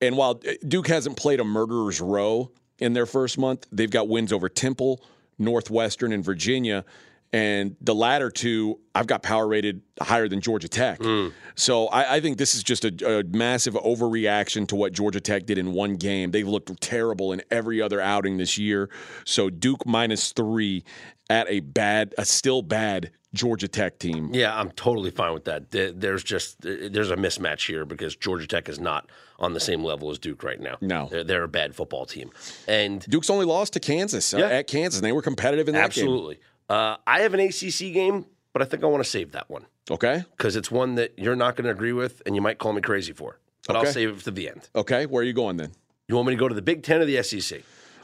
And 0.00 0.16
while 0.16 0.40
uh, 0.46 0.52
Duke 0.66 0.88
hasn't 0.88 1.16
played 1.16 1.40
a 1.40 1.44
murderer's 1.44 2.00
row 2.00 2.50
in 2.78 2.92
their 2.92 3.06
first 3.06 3.38
month, 3.38 3.66
they've 3.72 3.90
got 3.90 4.08
wins 4.08 4.32
over 4.32 4.48
Temple, 4.48 5.02
Northwestern, 5.38 6.12
and 6.12 6.24
Virginia. 6.24 6.84
And 7.32 7.74
the 7.80 7.96
latter 7.96 8.30
two, 8.30 8.78
I've 8.94 9.08
got 9.08 9.24
power 9.24 9.48
rated 9.48 9.82
higher 10.00 10.28
than 10.28 10.40
Georgia 10.40 10.68
Tech. 10.68 11.02
Hmm. 11.02 11.28
So 11.56 11.88
I, 11.88 12.16
I 12.16 12.20
think 12.20 12.38
this 12.38 12.54
is 12.54 12.62
just 12.62 12.84
a, 12.84 13.18
a 13.18 13.24
massive 13.24 13.74
overreaction 13.74 14.68
to 14.68 14.76
what 14.76 14.92
Georgia 14.92 15.20
Tech 15.20 15.44
did 15.44 15.58
in 15.58 15.72
one 15.72 15.96
game. 15.96 16.30
They've 16.30 16.46
looked 16.46 16.80
terrible 16.80 17.32
in 17.32 17.42
every 17.50 17.82
other 17.82 18.00
outing 18.00 18.36
this 18.36 18.56
year. 18.56 18.88
So 19.24 19.50
Duke 19.50 19.84
minus 19.84 20.30
three 20.30 20.84
at 21.30 21.46
a 21.48 21.60
bad, 21.60 22.14
a 22.18 22.24
still 22.24 22.62
bad 22.62 23.10
Georgia 23.32 23.66
Tech 23.68 23.98
team. 23.98 24.30
Yeah, 24.32 24.56
I'm 24.58 24.70
totally 24.72 25.10
fine 25.10 25.32
with 25.34 25.44
that. 25.46 25.70
There's 25.70 26.22
just 26.22 26.60
there's 26.60 27.10
a 27.10 27.16
mismatch 27.16 27.66
here 27.66 27.84
because 27.84 28.14
Georgia 28.16 28.46
Tech 28.46 28.68
is 28.68 28.78
not 28.78 29.10
on 29.40 29.52
the 29.54 29.60
same 29.60 29.82
level 29.82 30.10
as 30.10 30.18
Duke 30.18 30.42
right 30.44 30.60
now. 30.60 30.76
No. 30.80 31.08
they're, 31.10 31.24
they're 31.24 31.42
a 31.42 31.48
bad 31.48 31.74
football 31.74 32.06
team, 32.06 32.30
and 32.68 33.00
Duke's 33.08 33.30
only 33.30 33.44
lost 33.46 33.72
to 33.72 33.80
Kansas 33.80 34.32
uh, 34.32 34.38
Yeah. 34.38 34.46
at 34.48 34.66
Kansas, 34.68 35.00
and 35.00 35.04
they 35.04 35.12
were 35.12 35.22
competitive 35.22 35.68
in 35.68 35.74
that 35.74 35.90
game. 35.92 36.04
absolutely, 36.04 36.38
uh, 36.68 36.96
I 37.06 37.20
have 37.20 37.34
an 37.34 37.40
ACC 37.40 37.92
game, 37.92 38.26
but 38.52 38.62
I 38.62 38.66
think 38.66 38.84
I 38.84 38.86
want 38.86 39.02
to 39.02 39.10
save 39.10 39.32
that 39.32 39.50
one 39.50 39.66
Okay. 39.90 40.22
because 40.36 40.54
it's 40.54 40.70
one 40.70 40.94
that 40.94 41.18
you're 41.18 41.34
not 41.34 41.56
going 41.56 41.64
to 41.64 41.70
agree 41.72 41.92
with, 41.92 42.22
and 42.26 42.36
you 42.36 42.40
might 42.42 42.58
call 42.58 42.72
me 42.72 42.80
crazy 42.82 43.12
for. 43.12 43.40
But 43.66 43.76
Okay. 43.76 43.86
I'll 43.88 43.92
save 43.92 44.10
it 44.10 44.20
to 44.24 44.30
the 44.30 44.48
end. 44.50 44.68
Okay. 44.76 45.06
Where 45.06 45.22
are 45.22 45.24
you 45.24 45.32
going 45.32 45.56
then? 45.56 45.72
You 46.06 46.14
want 46.14 46.28
me 46.28 46.34
to 46.34 46.38
go 46.38 46.48
to 46.48 46.54
the 46.54 46.62
Big 46.62 46.82
Ten 46.84 47.00
or 47.00 47.06
the 47.06 47.20
SEC? 47.22 47.62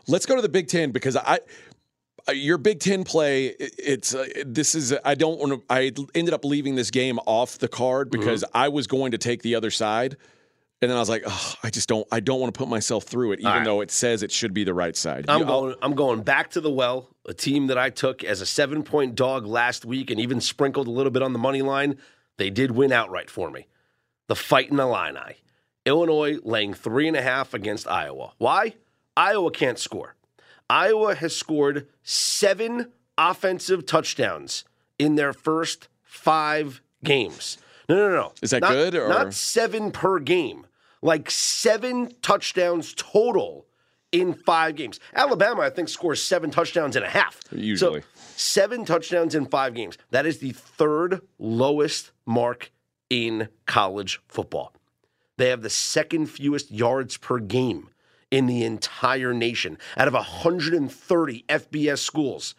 Let's 0.08 0.24
go 0.26 0.34
to 0.34 0.40
the 0.42 0.48
Big 0.48 0.66
Ten 0.66 0.90
because 0.90 1.16
I. 1.16 1.38
uh, 2.28 2.32
Your 2.32 2.58
Big 2.58 2.80
Ten 2.80 3.04
play, 3.04 3.46
it's 3.58 4.14
uh, 4.14 4.26
this 4.46 4.74
is 4.74 4.94
I 5.04 5.14
don't 5.14 5.38
want 5.38 5.52
to. 5.52 5.62
I 5.70 5.92
ended 6.14 6.34
up 6.34 6.44
leaving 6.44 6.74
this 6.74 6.90
game 6.90 7.18
off 7.26 7.58
the 7.58 7.68
card 7.68 8.10
because 8.10 8.44
I 8.54 8.68
was 8.68 8.86
going 8.86 9.12
to 9.12 9.18
take 9.18 9.42
the 9.42 9.54
other 9.54 9.70
side, 9.70 10.16
and 10.82 10.90
then 10.90 10.96
I 10.96 11.00
was 11.00 11.08
like, 11.08 11.22
oh, 11.26 11.54
I 11.62 11.70
just 11.70 11.88
don't. 11.88 12.06
I 12.10 12.20
don't 12.20 12.40
want 12.40 12.52
to 12.54 12.58
put 12.58 12.68
myself 12.68 13.04
through 13.04 13.32
it, 13.32 13.40
even 13.40 13.52
right. 13.52 13.64
though 13.64 13.80
it 13.80 13.90
says 13.90 14.22
it 14.22 14.32
should 14.32 14.54
be 14.54 14.64
the 14.64 14.74
right 14.74 14.96
side. 14.96 15.26
I'm 15.28 15.40
You- 15.40 15.46
going. 15.46 15.74
I'm 15.82 15.94
going 15.94 16.22
back 16.22 16.50
to 16.50 16.60
the 16.60 16.70
well. 16.70 17.08
A 17.26 17.34
team 17.34 17.68
that 17.68 17.78
I 17.78 17.90
took 17.90 18.24
as 18.24 18.40
a 18.40 18.46
seven 18.46 18.82
point 18.82 19.14
dog 19.14 19.46
last 19.46 19.84
week, 19.84 20.10
and 20.10 20.18
even 20.18 20.40
sprinkled 20.40 20.88
a 20.88 20.90
little 20.90 21.12
bit 21.12 21.22
on 21.22 21.32
the 21.32 21.38
money 21.38 21.62
line. 21.62 21.98
They 22.38 22.50
did 22.50 22.70
win 22.70 22.92
outright 22.92 23.30
for 23.30 23.50
me. 23.50 23.66
The 24.28 24.36
Fighting 24.36 24.78
Illini, 24.78 25.36
Illinois 25.84 26.38
laying 26.42 26.72
three 26.72 27.08
and 27.08 27.16
a 27.16 27.22
half 27.22 27.52
against 27.52 27.86
Iowa. 27.86 28.32
Why? 28.38 28.74
Iowa 29.16 29.50
can't 29.50 29.78
score. 29.78 30.14
Iowa 30.70 31.16
has 31.16 31.36
scored 31.36 31.88
seven 32.04 32.92
offensive 33.18 33.86
touchdowns 33.86 34.64
in 35.00 35.16
their 35.16 35.32
first 35.32 35.88
five 36.04 36.80
games. 37.02 37.58
No, 37.88 37.96
no, 37.96 38.08
no. 38.14 38.32
Is 38.40 38.50
that 38.50 38.62
Not- 38.62 38.70
good, 38.72 38.94
or- 38.94 39.08
not 39.08 39.34
seven 39.34 39.90
per 39.90 40.20
game? 40.20 40.66
Like 41.02 41.28
seven 41.30 42.14
touchdowns 42.22 42.94
total 42.96 43.66
in 44.12 44.32
five 44.34 44.76
games. 44.76 45.00
Alabama, 45.14 45.62
I 45.62 45.70
think, 45.70 45.88
scores 45.88 46.22
seven 46.22 46.50
touchdowns 46.50 46.94
and 46.94 47.04
a 47.04 47.08
half. 47.08 47.40
Usually. 47.50 48.02
So 48.02 48.06
seven 48.36 48.84
touchdowns 48.84 49.34
in 49.34 49.46
five 49.46 49.74
games. 49.74 49.98
That 50.10 50.24
is 50.26 50.38
the 50.38 50.52
third 50.52 51.20
lowest 51.38 52.12
mark 52.26 52.70
in 53.08 53.48
college 53.66 54.20
football. 54.28 54.72
They 55.36 55.48
have 55.48 55.62
the 55.62 55.70
second 55.70 56.26
fewest 56.26 56.70
yards 56.70 57.16
per 57.16 57.38
game 57.38 57.88
in 58.30 58.46
the 58.46 58.64
entire 58.64 59.34
nation. 59.34 59.78
Out 59.96 60.08
of 60.08 60.14
130 60.14 61.44
FBS 61.49 61.99
schools, 61.99 62.54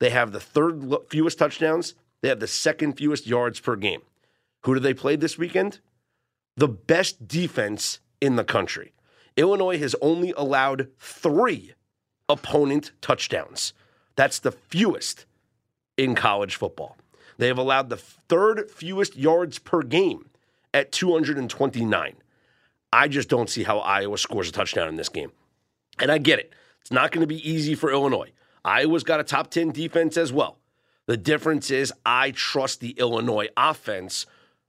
they 0.00 0.10
have 0.10 0.32
the 0.32 0.40
third 0.40 0.84
fewest 1.08 1.38
touchdowns. 1.38 1.94
They 2.20 2.28
have 2.28 2.40
the 2.40 2.46
second 2.46 2.94
fewest 2.94 3.26
yards 3.26 3.60
per 3.60 3.76
game. 3.76 4.02
Who 4.62 4.74
do 4.74 4.80
they 4.80 4.94
play 4.94 5.16
this 5.16 5.38
weekend? 5.38 5.80
The 6.56 6.68
best 6.68 7.28
defense 7.28 8.00
in 8.20 8.36
the 8.36 8.44
country. 8.44 8.92
Illinois 9.36 9.78
has 9.78 9.94
only 10.02 10.32
allowed 10.36 10.88
three 10.98 11.74
opponent 12.28 12.92
touchdowns. 13.00 13.72
That's 14.16 14.40
the 14.40 14.50
fewest 14.50 15.26
in 15.96 16.16
college 16.16 16.56
football. 16.56 16.96
They 17.38 17.46
have 17.46 17.58
allowed 17.58 17.88
the 17.88 17.96
third 17.96 18.68
fewest 18.68 19.16
yards 19.16 19.60
per 19.60 19.82
game 19.82 20.28
at 20.74 20.90
229. 20.90 22.16
I 22.92 23.08
just 23.08 23.28
don't 23.28 23.50
see 23.50 23.64
how 23.64 23.78
Iowa 23.78 24.18
scores 24.18 24.48
a 24.48 24.52
touchdown 24.52 24.88
in 24.88 24.96
this 24.96 25.08
game. 25.08 25.32
And 25.98 26.10
I 26.10 26.18
get 26.18 26.38
it. 26.38 26.52
It's 26.80 26.92
not 26.92 27.12
going 27.12 27.20
to 27.20 27.26
be 27.26 27.48
easy 27.48 27.74
for 27.74 27.90
Illinois. 27.90 28.32
Iowa's 28.64 29.04
got 29.04 29.20
a 29.20 29.24
top 29.24 29.50
10 29.50 29.72
defense 29.72 30.16
as 30.16 30.32
well. 30.32 30.58
The 31.06 31.16
difference 31.16 31.70
is 31.70 31.92
I 32.04 32.32
trust 32.32 32.80
the 32.80 32.90
Illinois 32.90 33.48
offense 33.56 34.26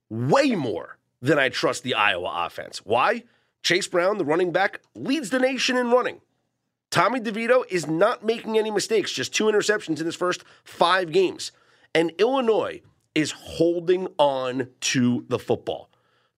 way 0.10 0.56
more 0.56 0.98
than 1.22 1.38
I 1.38 1.50
trust 1.50 1.84
the 1.84 1.94
Iowa 1.94 2.46
offense. 2.46 2.80
Why? 2.86 3.24
Chase 3.62 3.88
Brown, 3.88 4.18
the 4.18 4.26
running 4.26 4.52
back, 4.52 4.82
leads 4.96 5.30
the 5.30 5.40
nation 5.40 5.76
in 5.76 5.92
running. 5.92 6.22
Tommy 6.92 7.20
DeVito 7.20 7.64
is 7.70 7.88
not 7.88 8.24
making 8.24 8.58
any 8.58 8.72
mistakes, 8.72 9.12
just 9.12 9.34
two 9.34 9.46
interceptions 9.46 10.00
in 10.00 10.06
his 10.06 10.16
first 10.16 10.44
five 10.64 11.12
games. 11.12 11.52
And 11.94 12.12
Illinois 12.18 12.82
is 13.14 13.32
holding 13.32 14.08
on 14.18 14.70
to 14.82 15.26
the 15.28 15.40
football. 15.40 15.89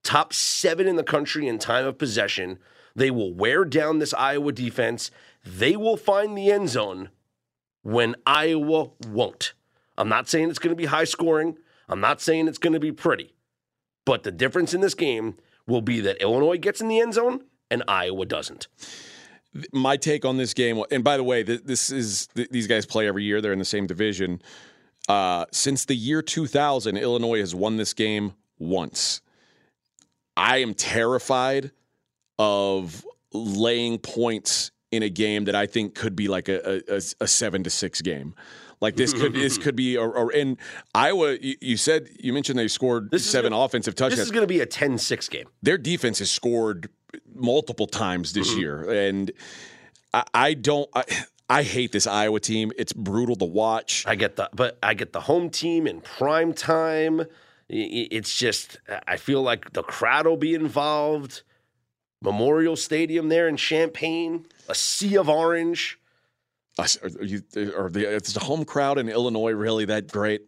Top 0.03 0.33
seven 0.33 0.87
in 0.87 0.95
the 0.95 1.03
country 1.03 1.47
in 1.47 1.59
time 1.59 1.85
of 1.85 1.97
possession. 1.97 2.57
They 2.95 3.11
will 3.11 3.33
wear 3.33 3.65
down 3.65 3.99
this 3.99 4.13
Iowa 4.13 4.51
defense. 4.51 5.11
They 5.45 5.75
will 5.75 5.97
find 5.97 6.37
the 6.37 6.51
end 6.51 6.69
zone 6.69 7.09
when 7.83 8.15
Iowa 8.25 8.89
won't. 9.07 9.53
I'm 9.97 10.09
not 10.09 10.27
saying 10.27 10.49
it's 10.49 10.59
going 10.59 10.75
to 10.75 10.81
be 10.81 10.85
high 10.85 11.03
scoring. 11.03 11.57
I'm 11.87 11.99
not 11.99 12.21
saying 12.21 12.47
it's 12.47 12.57
going 12.57 12.73
to 12.73 12.79
be 12.79 12.91
pretty. 12.91 13.33
But 14.05 14.23
the 14.23 14.31
difference 14.31 14.73
in 14.73 14.81
this 14.81 14.93
game 14.93 15.37
will 15.67 15.81
be 15.81 15.99
that 16.01 16.21
Illinois 16.21 16.57
gets 16.57 16.81
in 16.81 16.87
the 16.87 16.99
end 16.99 17.13
zone 17.13 17.43
and 17.69 17.83
Iowa 17.87 18.25
doesn't. 18.25 18.67
my 19.73 19.97
take 19.97 20.25
on 20.25 20.37
this 20.37 20.53
game, 20.53 20.81
and 20.91 21.03
by 21.03 21.17
the 21.17 21.23
way, 21.23 21.43
this 21.43 21.91
is 21.91 22.27
these 22.33 22.67
guys 22.67 22.85
play 22.85 23.07
every 23.07 23.23
year. 23.23 23.41
They're 23.41 23.53
in 23.53 23.59
the 23.59 23.65
same 23.65 23.87
division. 23.87 24.41
Uh, 25.09 25.45
since 25.51 25.85
the 25.85 25.95
year 25.95 26.21
2000, 26.21 26.97
Illinois 26.97 27.39
has 27.39 27.53
won 27.53 27.77
this 27.77 27.93
game 27.93 28.33
once. 28.59 29.21
I 30.37 30.57
am 30.57 30.73
terrified 30.73 31.71
of 32.39 33.05
laying 33.33 33.97
points 33.99 34.71
in 34.91 35.03
a 35.03 35.09
game 35.09 35.45
that 35.45 35.55
I 35.55 35.67
think 35.67 35.95
could 35.95 36.15
be 36.15 36.27
like 36.27 36.49
a, 36.49 36.81
a, 36.93 37.01
a 37.21 37.27
seven 37.27 37.63
to 37.63 37.69
six 37.69 38.01
game. 38.01 38.33
Like 38.81 38.95
this 38.95 39.13
could 39.13 39.33
this 39.33 39.57
could 39.63 39.75
be 39.75 39.95
or, 39.97 40.11
or 40.15 40.31
and 40.35 40.57
Iowa. 40.95 41.37
You, 41.39 41.55
you 41.61 41.77
said 41.77 42.09
you 42.19 42.33
mentioned 42.33 42.57
they 42.57 42.67
scored 42.67 43.11
This 43.11 43.29
seven 43.29 43.51
gonna- 43.51 43.63
offensive 43.63 43.93
This 43.95 43.99
touchdowns 44.09 44.21
is 44.21 44.31
going 44.31 44.43
to 44.43 44.47
be 44.47 44.59
a 44.61 44.65
10 44.65 44.97
6 44.97 45.29
game. 45.29 45.45
their 45.61 45.77
defense 45.77 46.19
has 46.19 46.31
scored 46.31 46.89
multiple 47.35 47.87
times 47.87 48.33
this 48.33 48.49
Mm-hmm. 48.51 48.59
year, 48.59 48.89
and 49.07 49.31
I, 50.13 50.23
I 50.33 50.53
don't. 50.55 50.89
I, 50.95 51.03
I 51.49 51.63
hate 51.63 51.91
this 51.91 52.07
Iowa 52.07 52.39
team. 52.39 52.71
It's 52.77 52.93
brutal 52.93 53.35
to 53.35 53.45
watch. 53.45 54.05
I 54.07 54.15
get 54.15 54.35
the 54.37 54.49
but 54.53 54.79
I 54.81 54.93
get 54.93 55.13
the 55.13 55.19
home 55.21 55.49
team 55.49 55.85
in 55.85 56.01
prime 56.01 56.53
time. 56.53 57.23
It's 57.73 58.35
just 58.35 58.79
I 59.07 59.15
feel 59.15 59.41
like 59.41 59.71
the 59.71 59.83
crowd 59.83 60.27
will 60.27 60.35
be 60.37 60.53
involved. 60.53 61.43
Memorial 62.21 62.75
Stadium 62.75 63.29
there 63.29 63.47
in 63.47 63.57
Champaign, 63.57 64.45
a 64.69 64.75
sea 64.75 65.17
of 65.17 65.27
orange. 65.29 65.97
Are, 66.77 66.85
you, 67.23 67.41
are 67.75 67.89
the, 67.89 68.07
is 68.15 68.33
the 68.33 68.39
home 68.41 68.63
crowd 68.65 68.97
in 68.97 69.09
Illinois 69.09 69.51
really 69.51 69.85
that 69.85 70.11
great? 70.11 70.43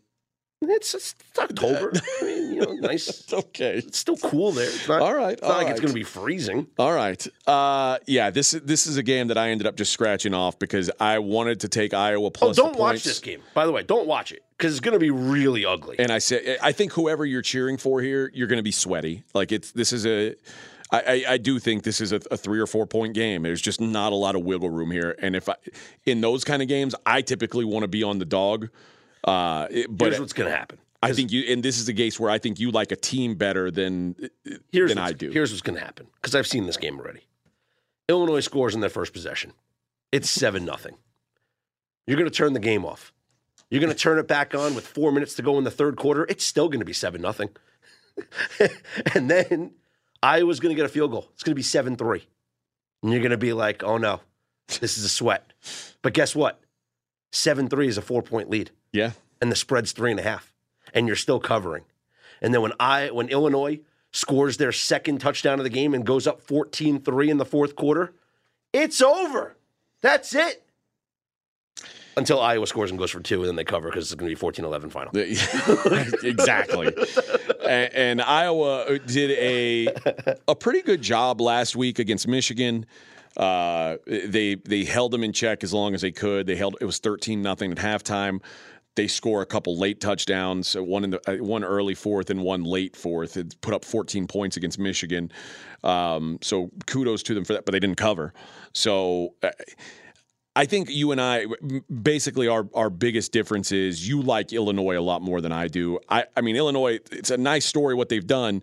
It's, 0.61 0.93
it's 0.93 1.15
October. 1.37 1.91
I 2.21 2.25
mean, 2.25 2.53
you 2.53 2.61
know, 2.61 2.73
nice. 2.73 3.23
Okay. 3.33 3.77
It's 3.77 3.97
still 3.97 4.17
cool 4.17 4.51
there. 4.51 4.65
It's 4.67 4.87
not, 4.87 5.01
All 5.01 5.13
right, 5.13 5.33
It's 5.33 5.41
not 5.41 5.51
all 5.51 5.57
like 5.57 5.67
it's 5.69 5.79
going 5.79 5.89
to 5.89 5.93
be 5.95 6.03
freezing. 6.03 6.67
All 6.77 6.93
right. 6.93 7.25
Uh, 7.47 7.97
yeah, 8.05 8.29
this 8.29 8.51
this 8.51 8.85
is 8.87 8.97
a 8.97 9.03
game 9.03 9.27
that 9.27 9.37
I 9.37 9.49
ended 9.49 9.65
up 9.67 9.75
just 9.75 9.91
scratching 9.91 10.33
off 10.33 10.59
because 10.59 10.89
I 10.99 11.19
wanted 11.19 11.61
to 11.61 11.69
take 11.69 11.93
Iowa 11.93 12.27
Oh, 12.27 12.29
plus. 12.29 12.55
the 12.55 12.63
don't 12.63 12.77
watch 12.77 13.03
this 13.03 13.19
game. 13.19 13.41
By 13.53 13.65
the 13.65 13.71
way, 13.71 13.83
don't 13.83 14.07
watch 14.07 14.31
it 14.31 14.43
because 14.63 14.73
it's 14.75 14.79
going 14.79 14.93
to 14.93 14.99
be 14.99 15.11
really 15.11 15.65
ugly. 15.65 15.97
And 15.99 16.09
I 16.09 16.19
said, 16.19 16.57
I 16.61 16.71
think 16.71 16.93
whoever 16.93 17.25
you're 17.25 17.41
cheering 17.41 17.75
for 17.77 17.99
here, 18.01 18.31
you're 18.33 18.47
going 18.47 18.57
to 18.59 18.63
be 18.63 18.71
sweaty. 18.71 19.23
Like 19.33 19.51
it's 19.51 19.71
this 19.73 19.91
is 19.91 20.05
a. 20.05 20.35
I, 20.89 20.99
I, 21.01 21.23
I 21.33 21.37
do 21.37 21.59
think 21.59 21.83
this 21.83 21.99
is 21.99 22.13
a, 22.13 22.21
a 22.31 22.37
three 22.37 22.59
or 22.61 22.67
four 22.67 22.85
point 22.85 23.13
game. 23.13 23.43
There's 23.43 23.61
just 23.61 23.81
not 23.81 24.13
a 24.13 24.15
lot 24.15 24.35
of 24.35 24.43
wiggle 24.43 24.69
room 24.69 24.89
here, 24.89 25.15
and 25.19 25.35
if 25.35 25.49
I, 25.49 25.55
in 26.05 26.21
those 26.21 26.45
kind 26.45 26.61
of 26.61 26.69
games, 26.69 26.95
I 27.05 27.21
typically 27.21 27.65
want 27.65 27.83
to 27.83 27.87
be 27.89 28.03
on 28.03 28.19
the 28.19 28.25
dog. 28.25 28.69
Uh, 29.25 29.67
it- 29.69 29.87
but 29.89 30.05
Here's 30.05 30.19
what's 30.21 30.33
going 30.33 30.49
to 30.49 30.55
happen. 30.55 30.77
I 31.01 31.11
think 31.11 31.33
you, 31.33 31.51
and 31.51 31.61
this 31.61 31.79
is 31.81 31.89
a 31.89 31.93
case 31.93 32.17
where 32.17 32.29
I 32.31 32.37
think 32.37 32.61
you 32.61 32.71
like 32.71 32.93
a 32.93 32.95
team 32.95 33.35
better 33.35 33.69
than 33.69 34.15
Here's 34.71 34.89
than 34.91 34.97
I 34.97 35.11
do. 35.11 35.31
Here's 35.31 35.51
what's 35.51 35.61
going 35.61 35.77
to 35.77 35.83
happen 35.83 36.07
because 36.15 36.33
I've 36.33 36.47
seen 36.47 36.65
this 36.65 36.77
game 36.77 36.97
already. 36.97 37.27
Illinois 38.07 38.39
scores 38.39 38.73
in 38.73 38.79
their 38.79 38.89
first 38.89 39.11
possession. 39.11 39.51
It's 40.13 40.29
seven 40.29 40.63
nothing. 40.63 40.95
You're 42.07 42.17
going 42.17 42.29
to 42.29 42.35
turn 42.35 42.53
the 42.53 42.59
game 42.61 42.85
off. 42.85 43.11
You're 43.73 43.79
going 43.79 43.91
to 43.91 43.97
turn 43.97 44.19
it 44.19 44.27
back 44.27 44.53
on 44.53 44.75
with 44.75 44.85
four 44.85 45.11
minutes 45.11 45.33
to 45.33 45.41
go 45.41 45.57
in 45.57 45.63
the 45.63 45.71
third 45.71 45.95
quarter. 45.95 46.27
It's 46.29 46.45
still 46.45 46.67
going 46.69 46.81
to 46.81 46.85
be 46.85 46.93
seven 46.93 47.23
nothing. 47.23 47.49
and 49.15 49.27
then 49.27 49.71
Iowa's 50.21 50.59
going 50.59 50.75
to 50.75 50.79
get 50.79 50.85
a 50.85 50.93
field 50.93 51.09
goal. 51.09 51.27
It's 51.33 51.41
going 51.41 51.53
to 51.53 51.55
be 51.55 51.63
seven 51.63 51.95
three, 51.95 52.27
and 53.01 53.11
you're 53.11 53.21
going 53.21 53.31
to 53.31 53.37
be 53.37 53.51
like, 53.51 53.81
"Oh 53.81 53.97
no, 53.97 54.21
this 54.79 54.95
is 54.99 55.05
a 55.05 55.09
sweat." 55.09 55.53
But 56.03 56.13
guess 56.13 56.35
what? 56.35 56.61
Seven 57.31 57.67
three 57.67 57.87
is 57.87 57.97
a 57.97 58.03
four 58.03 58.21
point 58.21 58.47
lead 58.47 58.69
yeah, 58.91 59.13
and 59.41 59.51
the 59.51 59.55
spread's 59.55 59.91
three 59.91 60.11
and 60.11 60.19
a 60.19 60.23
half, 60.23 60.53
and 60.93 61.07
you're 61.07 61.15
still 61.15 61.39
covering. 61.39 61.83
And 62.43 62.53
then 62.53 62.61
when 62.61 62.73
I 62.79 63.09
when 63.09 63.29
Illinois 63.29 63.79
scores 64.11 64.57
their 64.57 64.71
second 64.71 65.17
touchdown 65.17 65.59
of 65.59 65.63
the 65.63 65.71
game 65.71 65.95
and 65.95 66.05
goes 66.05 66.27
up 66.27 66.45
14-3 66.45 67.27
in 67.27 67.37
the 67.37 67.45
fourth 67.45 67.75
quarter, 67.75 68.13
it's 68.71 69.01
over. 69.01 69.57
That's 70.01 70.35
it. 70.35 70.62
Until 72.15 72.39
Iowa 72.39 72.67
scores 72.67 72.91
and 72.91 72.99
goes 72.99 73.11
for 73.11 73.19
two, 73.19 73.39
and 73.41 73.47
then 73.47 73.55
they 73.55 73.63
cover 73.63 73.89
because 73.89 74.11
it's 74.11 74.15
going 74.15 74.33
to 74.33 74.35
be 74.35 74.61
14-11 74.61 74.91
final. 74.91 75.11
exactly. 76.23 76.93
and, 77.67 77.93
and 77.93 78.21
Iowa 78.21 78.99
did 78.99 79.31
a 79.31 80.33
a 80.47 80.55
pretty 80.55 80.81
good 80.81 81.01
job 81.01 81.41
last 81.41 81.75
week 81.75 81.99
against 81.99 82.27
Michigan. 82.27 82.85
Uh, 83.35 83.97
they 84.05 84.55
they 84.55 84.83
held 84.83 85.11
them 85.11 85.23
in 85.23 85.33
check 85.33 85.63
as 85.63 85.73
long 85.73 85.95
as 85.95 86.01
they 86.01 86.11
could. 86.11 86.45
They 86.45 86.55
held 86.55 86.77
it 86.79 86.85
was 86.85 86.99
thirteen 86.99 87.41
nothing 87.41 87.71
at 87.71 87.77
halftime. 87.77 88.41
They 88.95 89.07
score 89.07 89.41
a 89.41 89.45
couple 89.45 89.75
late 89.75 89.99
touchdowns, 89.99 90.75
uh, 90.75 90.83
one 90.83 91.03
in 91.03 91.09
the 91.09 91.21
uh, 91.27 91.43
one 91.43 91.63
early 91.63 91.95
fourth 91.95 92.29
and 92.29 92.43
one 92.43 92.63
late 92.63 92.95
fourth. 92.95 93.37
It 93.37 93.59
put 93.61 93.73
up 93.73 93.83
14 93.83 94.27
points 94.27 94.55
against 94.55 94.77
Michigan. 94.77 95.31
Um, 95.83 96.37
so 96.43 96.69
kudos 96.85 97.23
to 97.23 97.33
them 97.33 97.43
for 97.43 97.53
that, 97.53 97.65
but 97.65 97.71
they 97.71 97.79
didn't 97.79 97.97
cover. 97.97 98.33
So. 98.73 99.33
Uh, 99.41 99.49
I 100.55 100.65
think 100.65 100.89
you 100.89 101.11
and 101.11 101.19
I 101.19 101.47
basically 102.01 102.47
our 102.47 102.67
our 102.73 102.89
biggest 102.89 103.31
difference 103.31 103.71
is 103.71 104.07
you 104.07 104.21
like 104.21 104.53
Illinois 104.53 104.97
a 104.97 105.01
lot 105.01 105.21
more 105.21 105.41
than 105.41 105.51
I 105.51 105.67
do. 105.67 105.99
I 106.09 106.25
I 106.37 106.41
mean 106.41 106.55
Illinois 106.55 106.99
it's 107.11 107.31
a 107.31 107.37
nice 107.37 107.65
story 107.65 107.95
what 107.95 108.09
they've 108.09 108.25
done. 108.25 108.61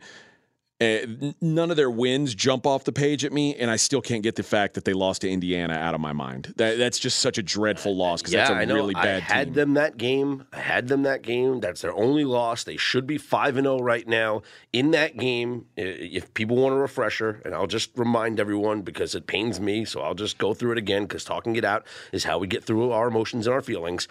Uh, 0.80 1.32
none 1.42 1.70
of 1.70 1.76
their 1.76 1.90
wins 1.90 2.34
jump 2.34 2.66
off 2.66 2.84
the 2.84 2.92
page 2.92 3.22
at 3.22 3.34
me, 3.34 3.54
and 3.54 3.70
I 3.70 3.76
still 3.76 4.00
can't 4.00 4.22
get 4.22 4.37
the 4.37 4.42
fact 4.42 4.72
that 4.75 4.87
they 4.87 4.94
lost 4.94 5.20
to 5.20 5.28
Indiana 5.28 5.75
out 5.75 5.94
of 5.94 6.00
my 6.00 6.14
mind. 6.14 6.54
That 6.56 6.78
that's 6.78 6.99
just 6.99 7.18
such 7.18 7.37
a 7.37 7.42
dreadful 7.42 7.94
loss 7.94 8.22
because 8.22 8.32
yeah, 8.32 8.40
that's 8.40 8.50
a 8.50 8.54
I 8.54 8.64
know. 8.64 8.76
really 8.76 8.94
bad 8.94 9.22
thing. 9.25 9.30
I 9.30 9.34
had 9.37 9.46
team. 9.49 9.54
them 9.54 9.75
that 9.75 9.99
game. 9.99 10.46
I 10.54 10.60
had 10.60 10.88
them 10.88 11.02
that 11.02 11.20
game. 11.20 11.60
That's 11.60 11.82
their 11.82 11.92
only 11.94 12.25
loss. 12.25 12.64
They 12.64 12.78
should 12.78 13.06
be 13.06 13.18
five 13.18 13.58
and 13.58 13.66
zero 13.66 13.78
right 13.78 14.08
now 14.08 14.40
in 14.72 14.92
that 14.92 15.18
game. 15.18 15.66
If 15.76 16.32
people 16.32 16.56
want 16.56 16.75
a 16.75 16.78
refresher, 16.78 17.42
and 17.44 17.54
I'll 17.54 17.66
just 17.66 17.90
remind 17.99 18.40
everyone 18.40 18.80
because 18.80 19.14
it 19.14 19.26
pains 19.26 19.60
me, 19.60 19.84
so 19.84 20.00
I'll 20.00 20.14
just 20.14 20.38
go 20.38 20.54
through 20.54 20.72
it 20.72 20.78
again 20.78 21.02
because 21.02 21.25
talking 21.25 21.56
it 21.56 21.64
out 21.64 21.87
is 22.10 22.25
how 22.25 22.38
we 22.38 22.46
get 22.46 22.64
through 22.64 22.90
our 22.90 23.08
emotions 23.08 23.46
and 23.46 23.52
our 23.52 23.60
feelings. 23.60 24.08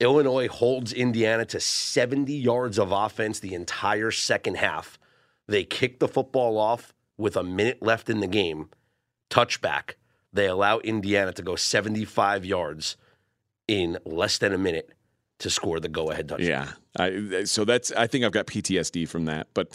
Illinois 0.00 0.48
holds 0.48 0.92
Indiana 0.92 1.44
to 1.44 1.60
70 1.60 2.32
yards 2.32 2.76
of 2.78 2.90
offense 2.90 3.38
the 3.38 3.54
entire 3.54 4.10
second 4.10 4.56
half. 4.56 4.98
They 5.48 5.64
kick 5.64 5.98
the 5.98 6.06
football 6.08 6.58
off 6.58 6.94
with 7.16 7.36
a 7.36 7.42
minute 7.42 7.82
left 7.82 8.08
in 8.08 8.20
the 8.20 8.26
game, 8.28 8.68
touchback. 9.30 9.94
They 10.32 10.46
allow 10.46 10.78
Indiana 10.78 11.32
to 11.32 11.42
go 11.42 11.56
75 11.56 12.44
yards 12.44 12.96
in 13.66 13.98
less 14.04 14.38
than 14.38 14.52
a 14.52 14.58
minute. 14.58 14.90
to 15.40 15.50
score 15.50 15.80
the 15.80 15.88
go 15.88 16.10
ahead 16.10 16.28
touchdown. 16.28 16.68
Yeah. 16.98 17.02
I, 17.04 17.44
so 17.44 17.64
that's 17.64 17.92
I 17.92 18.06
think 18.08 18.24
I've 18.24 18.32
got 18.32 18.46
PTSD 18.46 19.08
from 19.08 19.24
that. 19.26 19.46
But 19.54 19.68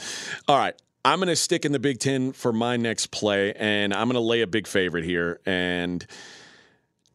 all 0.47 0.57
right. 0.57 0.75
I'm 1.05 1.19
going 1.19 1.27
to 1.27 1.35
stick 1.35 1.65
in 1.65 1.73
the 1.73 1.79
Big 1.79 1.99
Ten 1.99 2.31
for 2.31 2.53
my 2.53 2.77
next 2.77 3.11
play, 3.11 3.51
and 3.53 3.93
I'm 3.93 4.07
going 4.07 4.13
to 4.15 4.21
lay 4.21 4.39
a 4.39 4.47
big 4.47 4.67
favorite 4.67 5.03
here. 5.03 5.41
And 5.45 6.05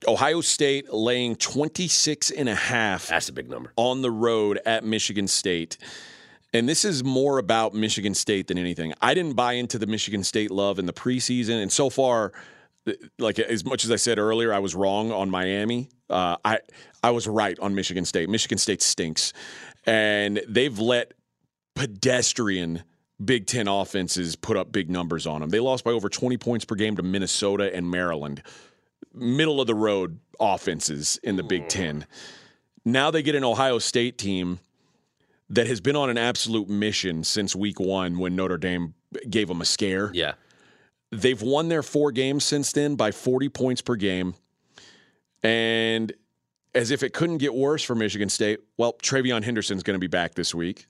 Ohio 0.07 0.43
State 0.43 0.93
laying 0.93 1.37
26 1.37 2.31
and 2.31 2.50
a 2.50 2.55
half 2.55 3.07
That's 3.09 3.31
a 3.31 3.33
big 3.33 3.49
number. 3.49 3.73
on 3.77 4.03
the 4.03 4.11
road 4.11 4.61
at 4.67 4.85
Michigan 4.85 5.27
State. 5.27 5.79
And 6.52 6.69
this 6.69 6.85
is 6.85 7.05
more 7.05 7.38
about 7.38 7.75
Michigan 7.75 8.14
State 8.14 8.47
than 8.47 8.57
anything. 8.57 8.95
I 9.02 9.12
didn't 9.14 9.35
buy 9.35 9.55
into 9.55 9.78
the 9.78 9.87
Michigan 9.87 10.25
State 10.25 10.50
love 10.50 10.78
in 10.78 10.87
the 10.87 10.93
preseason, 10.93 11.61
and 11.61 11.71
so 11.71 11.90
far, 11.90 12.33
like 13.19 13.38
as 13.38 13.64
much 13.64 13.85
as 13.85 13.90
I 13.90 13.97
said 13.97 14.19
earlier, 14.19 14.52
I 14.52 14.59
was 14.59 14.75
wrong 14.75 15.12
on 15.12 15.28
Miami. 15.28 15.90
Uh, 16.09 16.37
I 16.45 16.61
I 17.02 17.11
was 17.11 17.26
right 17.26 17.59
on 17.59 17.75
Michigan 17.75 18.07
State. 18.07 18.31
Michigan 18.31 18.57
State 18.57 18.81
stinks, 18.81 19.35
and 19.85 20.40
they've 20.49 20.78
let 20.78 21.12
pedestrian 21.75 22.83
Big 23.23 23.47
Ten 23.47 23.69
offenses 23.69 24.37
put 24.37 24.57
up 24.57 24.73
big 24.73 24.88
numbers 24.90 25.26
on 25.26 25.40
them. 25.40 25.50
They 25.50 25.61
lost 25.61 25.85
by 25.85 25.90
over 25.90 26.09
20 26.09 26.37
points 26.38 26.64
per 26.64 26.76
game 26.76 26.97
to 26.97 27.02
Minnesota 27.02 27.75
and 27.75 27.90
Maryland. 27.90 28.43
Middle 29.12 29.61
of 29.61 29.67
the 29.67 29.75
road 29.75 30.21
offenses 30.40 31.19
in 31.23 31.37
the 31.37 31.43
Big 31.43 31.69
Ten. 31.69 32.07
Now 32.85 33.11
they 33.11 33.23
get 33.23 33.35
an 33.35 33.45
Ohio 33.45 33.78
State 33.78 34.17
team 34.19 34.61
that 35.50 35.67
has 35.67 35.81
been 35.81 35.97
on 35.97 36.11
an 36.11 36.19
absolute 36.19 36.69
mission 36.69 37.25
since 37.25 37.57
week 37.57 37.81
one 37.81 38.19
when 38.19 38.37
Notre 38.37 38.59
Dame 38.59 38.95
gave 39.28 39.49
them 39.49 39.61
a 39.61 39.64
scare. 39.64 40.11
Yeah. 40.12 40.35
They've 41.11 41.40
won 41.40 41.69
their 41.69 41.83
four 41.83 42.12
games 42.12 42.45
since 42.45 42.73
then 42.73 42.95
by 42.95 43.12
40 43.12 43.49
points 43.49 43.81
per 43.81 43.97
game. 43.97 44.35
And 45.43 46.12
as 46.75 46.90
if 46.90 47.02
it 47.02 47.14
couldn't 47.14 47.38
get 47.38 47.55
worse 47.55 47.83
for 47.83 47.95
Michigan 47.95 48.28
State, 48.28 48.61
well, 48.76 48.93
TreVeyon 48.93 49.43
Henderson's 49.43 49.83
going 49.83 49.95
to 49.95 50.00
be 50.00 50.07
back 50.07 50.35
this 50.35 50.55
week. 50.55 50.87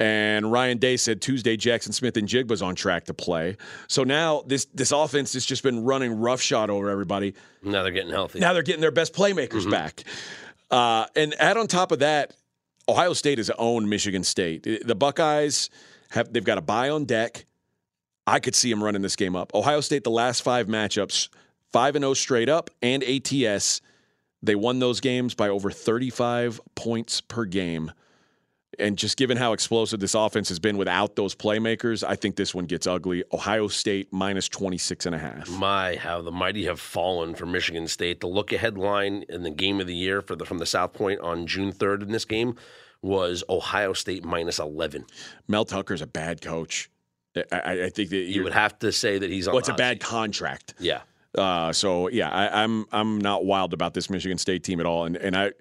And 0.00 0.50
Ryan 0.50 0.78
Day 0.78 0.96
said 0.96 1.20
Tuesday 1.20 1.58
Jaxon 1.58 1.92
Smith-Njigba's 1.92 2.62
on 2.62 2.74
track 2.74 3.04
to 3.04 3.14
play. 3.14 3.58
So 3.88 4.02
now 4.02 4.42
this 4.46 4.64
this 4.72 4.92
offense 4.92 5.34
has 5.34 5.44
just 5.44 5.62
been 5.62 5.84
running 5.84 6.18
roughshod 6.18 6.70
over 6.70 6.88
everybody. 6.88 7.34
Now 7.62 7.82
they're 7.82 7.92
getting 7.92 8.10
healthy. 8.10 8.40
Now 8.40 8.54
they're 8.54 8.62
getting 8.62 8.80
their 8.80 8.90
best 8.90 9.12
playmakers 9.12 9.70
back. 9.70 10.04
Uh, 10.70 11.04
and 11.14 11.34
add 11.38 11.58
on 11.58 11.66
top 11.66 11.92
of 11.92 11.98
that, 11.98 12.34
Ohio 12.88 13.12
State 13.12 13.38
has 13.38 13.50
owned 13.58 13.88
Michigan 13.88 14.24
State. 14.24 14.66
The 14.84 14.94
Buckeyes 14.94 15.70
have 16.10 16.32
they've 16.32 16.44
got 16.44 16.58
a 16.58 16.62
bye 16.62 16.90
on 16.90 17.04
deck. 17.04 17.46
I 18.26 18.38
could 18.38 18.54
see 18.54 18.70
them 18.70 18.82
running 18.82 19.02
this 19.02 19.16
game 19.16 19.34
up. 19.34 19.54
Ohio 19.54 19.80
State, 19.80 20.04
the 20.04 20.10
last 20.10 20.42
five 20.42 20.66
matchups, 20.66 21.28
five 21.72 21.96
and 21.96 22.02
zero 22.02 22.14
straight 22.14 22.48
up, 22.48 22.70
and 22.80 23.02
ATS. 23.02 23.80
They 24.42 24.54
won 24.54 24.80
those 24.80 25.00
games 25.00 25.34
by 25.34 25.48
over 25.48 25.70
35 25.70 26.60
points 26.74 27.20
per 27.20 27.44
game. 27.44 27.92
And 28.78 28.96
just 28.96 29.18
given 29.18 29.36
how 29.36 29.52
explosive 29.52 30.00
this 30.00 30.14
offense 30.14 30.48
has 30.48 30.58
been 30.58 30.78
without 30.78 31.14
those 31.14 31.34
playmakers, 31.34 32.02
I 32.06 32.16
think 32.16 32.36
this 32.36 32.54
one 32.54 32.64
gets 32.64 32.86
ugly. 32.86 33.22
Ohio 33.32 33.68
State 33.68 34.12
minus 34.12 34.48
26 34.48 35.06
and 35.06 35.14
a 35.14 35.18
half. 35.18 35.48
My, 35.50 35.96
how 35.96 36.22
the 36.22 36.32
mighty 36.32 36.64
have 36.64 36.80
fallen 36.80 37.34
for 37.34 37.44
Michigan 37.44 37.86
State. 37.86 38.20
The 38.20 38.28
look 38.28 38.52
ahead 38.52 38.78
line 38.78 39.24
in 39.28 39.42
the 39.42 39.50
game 39.50 39.80
of 39.80 39.86
the 39.86 39.94
year 39.94 40.22
for 40.22 40.36
the 40.36 40.46
from 40.46 40.58
the 40.58 40.66
South 40.66 40.94
Point 40.94 41.20
on 41.20 41.46
June 41.46 41.72
3rd 41.72 42.02
in 42.02 42.12
this 42.12 42.24
game 42.24 42.56
was 43.02 43.44
Ohio 43.48 43.92
State 43.92 44.24
minus 44.24 44.58
11. 44.58 45.04
Mel 45.48 45.64
Tucker's 45.64 46.00
a 46.00 46.06
bad 46.06 46.40
coach. 46.40 46.88
I, 47.36 47.84
I, 47.84 47.90
think 47.90 48.10
that 48.10 48.16
You 48.16 48.44
would 48.44 48.52
have 48.52 48.78
to 48.80 48.92
say 48.92 49.18
that 49.18 49.30
he's 49.30 49.48
on 49.48 49.54
well, 49.54 49.60
it's 49.60 49.68
a 49.68 49.74
bad 49.74 50.00
contract. 50.00 50.74
Yeah. 50.78 51.00
Uh, 51.36 51.72
so 51.72 52.08
yeah, 52.08 52.28
I, 52.28 52.62
I'm 52.62 52.84
I'm 52.92 53.18
not 53.18 53.46
wild 53.46 53.72
about 53.72 53.94
this 53.94 54.10
Michigan 54.10 54.36
State 54.36 54.64
team 54.64 54.80
at 54.80 54.86
all, 54.86 55.04
and 55.06 55.16
and 55.16 55.36
I. 55.36 55.52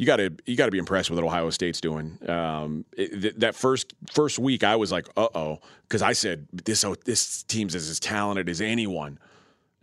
You 0.00 0.06
got 0.06 0.16
to 0.16 0.34
you 0.46 0.56
got 0.56 0.64
to 0.64 0.70
be 0.70 0.78
impressed 0.78 1.10
with 1.10 1.18
what 1.18 1.26
Ohio 1.26 1.50
State's 1.50 1.78
doing. 1.78 2.18
Um, 2.26 2.86
it, 2.96 3.20
th- 3.20 3.34
that 3.36 3.54
first 3.54 3.92
first 4.10 4.38
week, 4.38 4.64
I 4.64 4.76
was 4.76 4.90
like, 4.90 5.06
"Uh 5.14 5.28
oh," 5.34 5.58
because 5.82 6.00
I 6.00 6.14
said 6.14 6.46
this 6.52 6.84
oh, 6.84 6.94
this 7.04 7.42
team's 7.42 7.74
as, 7.74 7.86
as 7.90 8.00
talented 8.00 8.48
as 8.48 8.62
anyone, 8.62 9.18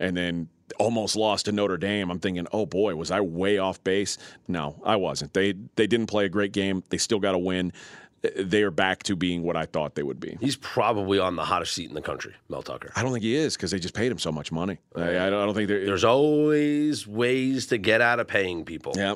and 0.00 0.16
then 0.16 0.48
almost 0.80 1.14
lost 1.14 1.44
to 1.44 1.52
Notre 1.52 1.76
Dame. 1.76 2.10
I'm 2.10 2.18
thinking, 2.18 2.48
"Oh 2.50 2.66
boy, 2.66 2.96
was 2.96 3.12
I 3.12 3.20
way 3.20 3.58
off 3.58 3.84
base?" 3.84 4.18
No, 4.48 4.82
I 4.84 4.96
wasn't. 4.96 5.34
They 5.34 5.54
they 5.76 5.86
didn't 5.86 6.08
play 6.08 6.24
a 6.24 6.28
great 6.28 6.50
game. 6.50 6.82
They 6.88 6.98
still 6.98 7.20
got 7.20 7.32
to 7.32 7.38
win. 7.38 7.72
They 8.36 8.64
are 8.64 8.72
back 8.72 9.04
to 9.04 9.14
being 9.14 9.44
what 9.44 9.54
I 9.54 9.66
thought 9.66 9.94
they 9.94 10.02
would 10.02 10.18
be. 10.18 10.36
He's 10.40 10.56
probably 10.56 11.20
on 11.20 11.36
the 11.36 11.44
hottest 11.44 11.74
seat 11.74 11.90
in 11.90 11.94
the 11.94 12.02
country, 12.02 12.34
Mel 12.48 12.62
Tucker. 12.62 12.90
I 12.96 13.04
don't 13.04 13.12
think 13.12 13.22
he 13.22 13.36
is 13.36 13.54
because 13.54 13.70
they 13.70 13.78
just 13.78 13.94
paid 13.94 14.10
him 14.10 14.18
so 14.18 14.32
much 14.32 14.50
money. 14.50 14.78
I, 14.96 15.28
I 15.28 15.30
don't 15.30 15.54
think. 15.54 15.68
There's 15.68 16.02
always 16.02 17.06
ways 17.06 17.68
to 17.68 17.78
get 17.78 18.00
out 18.00 18.18
of 18.18 18.26
paying 18.26 18.64
people. 18.64 18.94
yeah. 18.96 19.14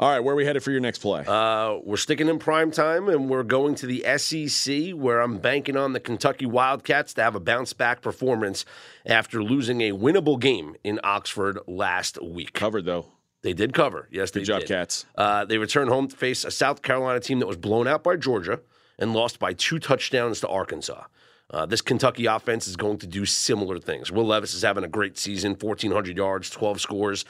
All 0.00 0.10
right, 0.10 0.20
where 0.20 0.34
are 0.34 0.36
we 0.36 0.44
headed 0.44 0.62
for 0.62 0.70
your 0.70 0.80
next 0.80 0.98
play? 0.98 1.24
Uh, 1.26 1.78
we're 1.84 1.96
sticking 1.96 2.28
in 2.28 2.38
prime 2.38 2.70
time 2.70 3.08
and 3.08 3.28
we're 3.28 3.42
going 3.42 3.74
to 3.76 3.86
the 3.86 4.04
SEC 4.18 4.90
where 4.90 5.20
I'm 5.20 5.38
banking 5.38 5.76
on 5.76 5.92
the 5.92 6.00
Kentucky 6.00 6.46
Wildcats 6.46 7.14
to 7.14 7.22
have 7.22 7.34
a 7.34 7.40
bounce 7.40 7.72
back 7.72 8.00
performance 8.02 8.64
after 9.06 9.42
losing 9.42 9.80
a 9.80 9.92
winnable 9.92 10.38
game 10.38 10.74
in 10.82 10.98
Oxford 11.04 11.58
last 11.66 12.20
week. 12.22 12.52
Covered 12.52 12.84
though. 12.84 13.06
They 13.42 13.52
did 13.52 13.74
cover. 13.74 14.08
Yes, 14.10 14.30
they 14.30 14.40
Good 14.40 14.46
job, 14.46 14.60
did. 14.60 14.68
Cats. 14.68 15.04
Uh, 15.16 15.44
they 15.44 15.58
return 15.58 15.88
home 15.88 16.08
to 16.08 16.16
face 16.16 16.44
a 16.44 16.50
South 16.50 16.82
Carolina 16.82 17.20
team 17.20 17.40
that 17.40 17.46
was 17.46 17.56
blown 17.56 17.88
out 17.88 18.04
by 18.04 18.16
Georgia 18.16 18.60
and 18.98 19.12
lost 19.12 19.38
by 19.40 19.52
two 19.52 19.78
touchdowns 19.80 20.40
to 20.40 20.48
Arkansas. 20.48 21.04
Uh, 21.52 21.66
this 21.66 21.82
Kentucky 21.82 22.26
offense 22.26 22.66
is 22.66 22.76
going 22.76 22.98
to 22.98 23.06
do 23.06 23.26
similar 23.26 23.78
things. 23.78 24.10
Will 24.10 24.26
Levis 24.26 24.54
is 24.54 24.62
having 24.62 24.84
a 24.84 24.88
great 24.88 25.18
season 25.18 25.52
1,400 25.52 26.16
yards, 26.16 26.48
12 26.48 26.80
scores. 26.80 27.24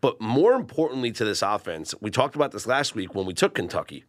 But 0.00 0.20
more 0.20 0.54
importantly 0.54 1.12
to 1.12 1.24
this 1.24 1.42
offense, 1.42 1.94
we 2.00 2.10
talked 2.10 2.34
about 2.34 2.50
this 2.50 2.66
last 2.66 2.96
week 2.96 3.14
when 3.14 3.24
we 3.24 3.34
took 3.34 3.54
Kentucky. 3.54 4.04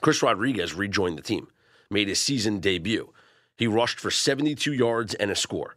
Chris 0.00 0.22
Rodriguez 0.22 0.74
rejoined 0.74 1.18
the 1.18 1.22
team, 1.22 1.48
made 1.90 2.08
his 2.08 2.20
season 2.20 2.58
debut. 2.58 3.12
He 3.56 3.66
rushed 3.66 4.00
for 4.00 4.10
72 4.10 4.72
yards 4.72 5.14
and 5.14 5.30
a 5.30 5.36
score. 5.36 5.76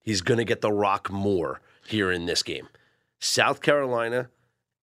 He's 0.00 0.20
going 0.20 0.38
to 0.38 0.44
get 0.44 0.60
the 0.60 0.72
rock 0.72 1.10
more 1.10 1.60
here 1.86 2.12
in 2.12 2.26
this 2.26 2.42
game. 2.42 2.68
South 3.18 3.60
Carolina 3.60 4.30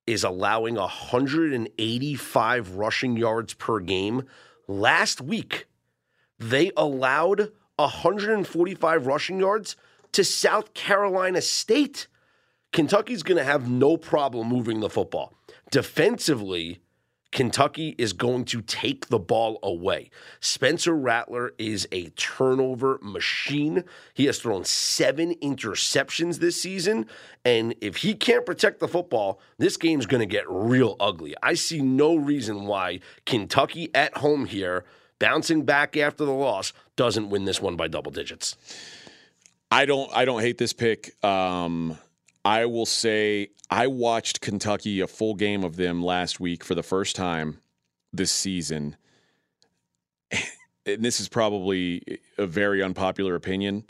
is 0.06 0.24
allowing 0.24 0.76
185 0.76 2.76
rushing 2.76 3.18
yards 3.18 3.54
per 3.54 3.80
game. 3.80 4.24
Last 4.68 5.22
week, 5.22 5.68
they 6.40 6.72
allowed 6.76 7.52
145 7.78 9.08
rushing 9.08 9.40
yards 9.40 9.76
to 10.12 10.24
South 10.24 10.74
Carolina 10.74 11.42
State. 11.42 12.08
Kentucky's 12.72 13.24
going 13.24 13.38
to 13.38 13.44
have 13.44 13.70
no 13.70 13.98
problem 13.98 14.48
moving 14.48 14.80
the 14.80 14.90
football. 14.90 15.34
Defensively, 15.72 16.80
Kentucky 17.36 17.96
is 17.98 18.14
going 18.14 18.46
to 18.46 18.62
take 18.62 19.08
the 19.08 19.20
ball 19.20 19.60
away. 19.62 20.10
Spencer 20.40 20.96
Rattler 20.96 21.54
is 21.58 21.86
a 21.92 22.06
turnover 22.12 22.98
machine. 23.02 23.84
He 24.14 24.26
has 24.28 24.40
thrown 24.40 24.64
seven 24.64 25.36
interceptions 25.42 26.40
this 26.40 26.62
season. 26.62 27.08
And 27.44 27.76
if 27.82 27.98
he 27.98 28.14
can't 28.14 28.46
protect 28.46 28.80
the 28.80 28.88
football, 28.88 29.42
this 29.58 29.76
game's 29.76 30.06
going 30.06 30.22
to 30.22 30.26
get 30.26 30.46
real 30.48 30.96
ugly. 30.98 31.36
I 31.44 31.56
see 31.56 31.82
no 31.82 32.16
reason 32.16 32.68
why 32.68 33.02
Kentucky 33.26 33.90
at 33.94 34.16
home 34.16 34.46
here, 34.46 34.86
bouncing 35.20 35.64
back 35.64 35.98
after 35.98 36.26
the 36.26 36.32
loss, 36.32 36.74
doesn't 36.96 37.30
win 37.30 37.46
this 37.46 37.62
one 37.62 37.76
by 37.76 37.88
double 37.88 38.12
digits. 38.12 38.56
I 39.72 39.86
don't 39.86 40.10
I 40.14 40.26
don't 40.26 40.42
hate 40.42 40.58
this 40.58 40.74
pick. 40.74 41.24
Um, 41.24 41.98
I 42.44 42.66
will 42.66 42.86
say 42.86 43.50
I 43.70 43.88
watched 43.88 44.42
Kentucky 44.42 45.02
a 45.02 45.08
full 45.08 45.36
game 45.36 45.64
of 45.64 45.76
them 45.76 46.04
last 46.04 46.40
week 46.40 46.64
for 46.64 46.76
the 46.76 46.84
first 46.84 47.16
time 47.16 47.60
this 48.14 48.32
season. 48.32 48.96
And 50.88 51.04
this 51.04 51.20
is 51.20 51.28
probably 51.28 52.20
a 52.38 52.46
very 52.46 52.84
unpopular 52.84 53.34
opinion. 53.34 53.86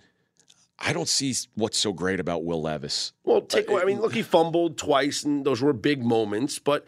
I 0.80 0.94
don't 0.94 1.10
see 1.10 1.36
what's 1.56 1.78
so 1.78 1.92
great 1.92 2.22
about 2.22 2.46
Will 2.46 2.62
Levis. 2.62 3.12
Well, 3.26 3.42
take 3.42 3.70
away. 3.70 3.82
I 3.82 3.86
mean, 3.86 4.00
look, 4.00 4.14
he 4.14 4.22
fumbled 4.22 4.78
twice, 4.78 5.22
and 5.24 5.46
those 5.46 5.62
were 5.62 5.74
big 5.74 6.06
moments, 6.06 6.58
but 6.58 6.86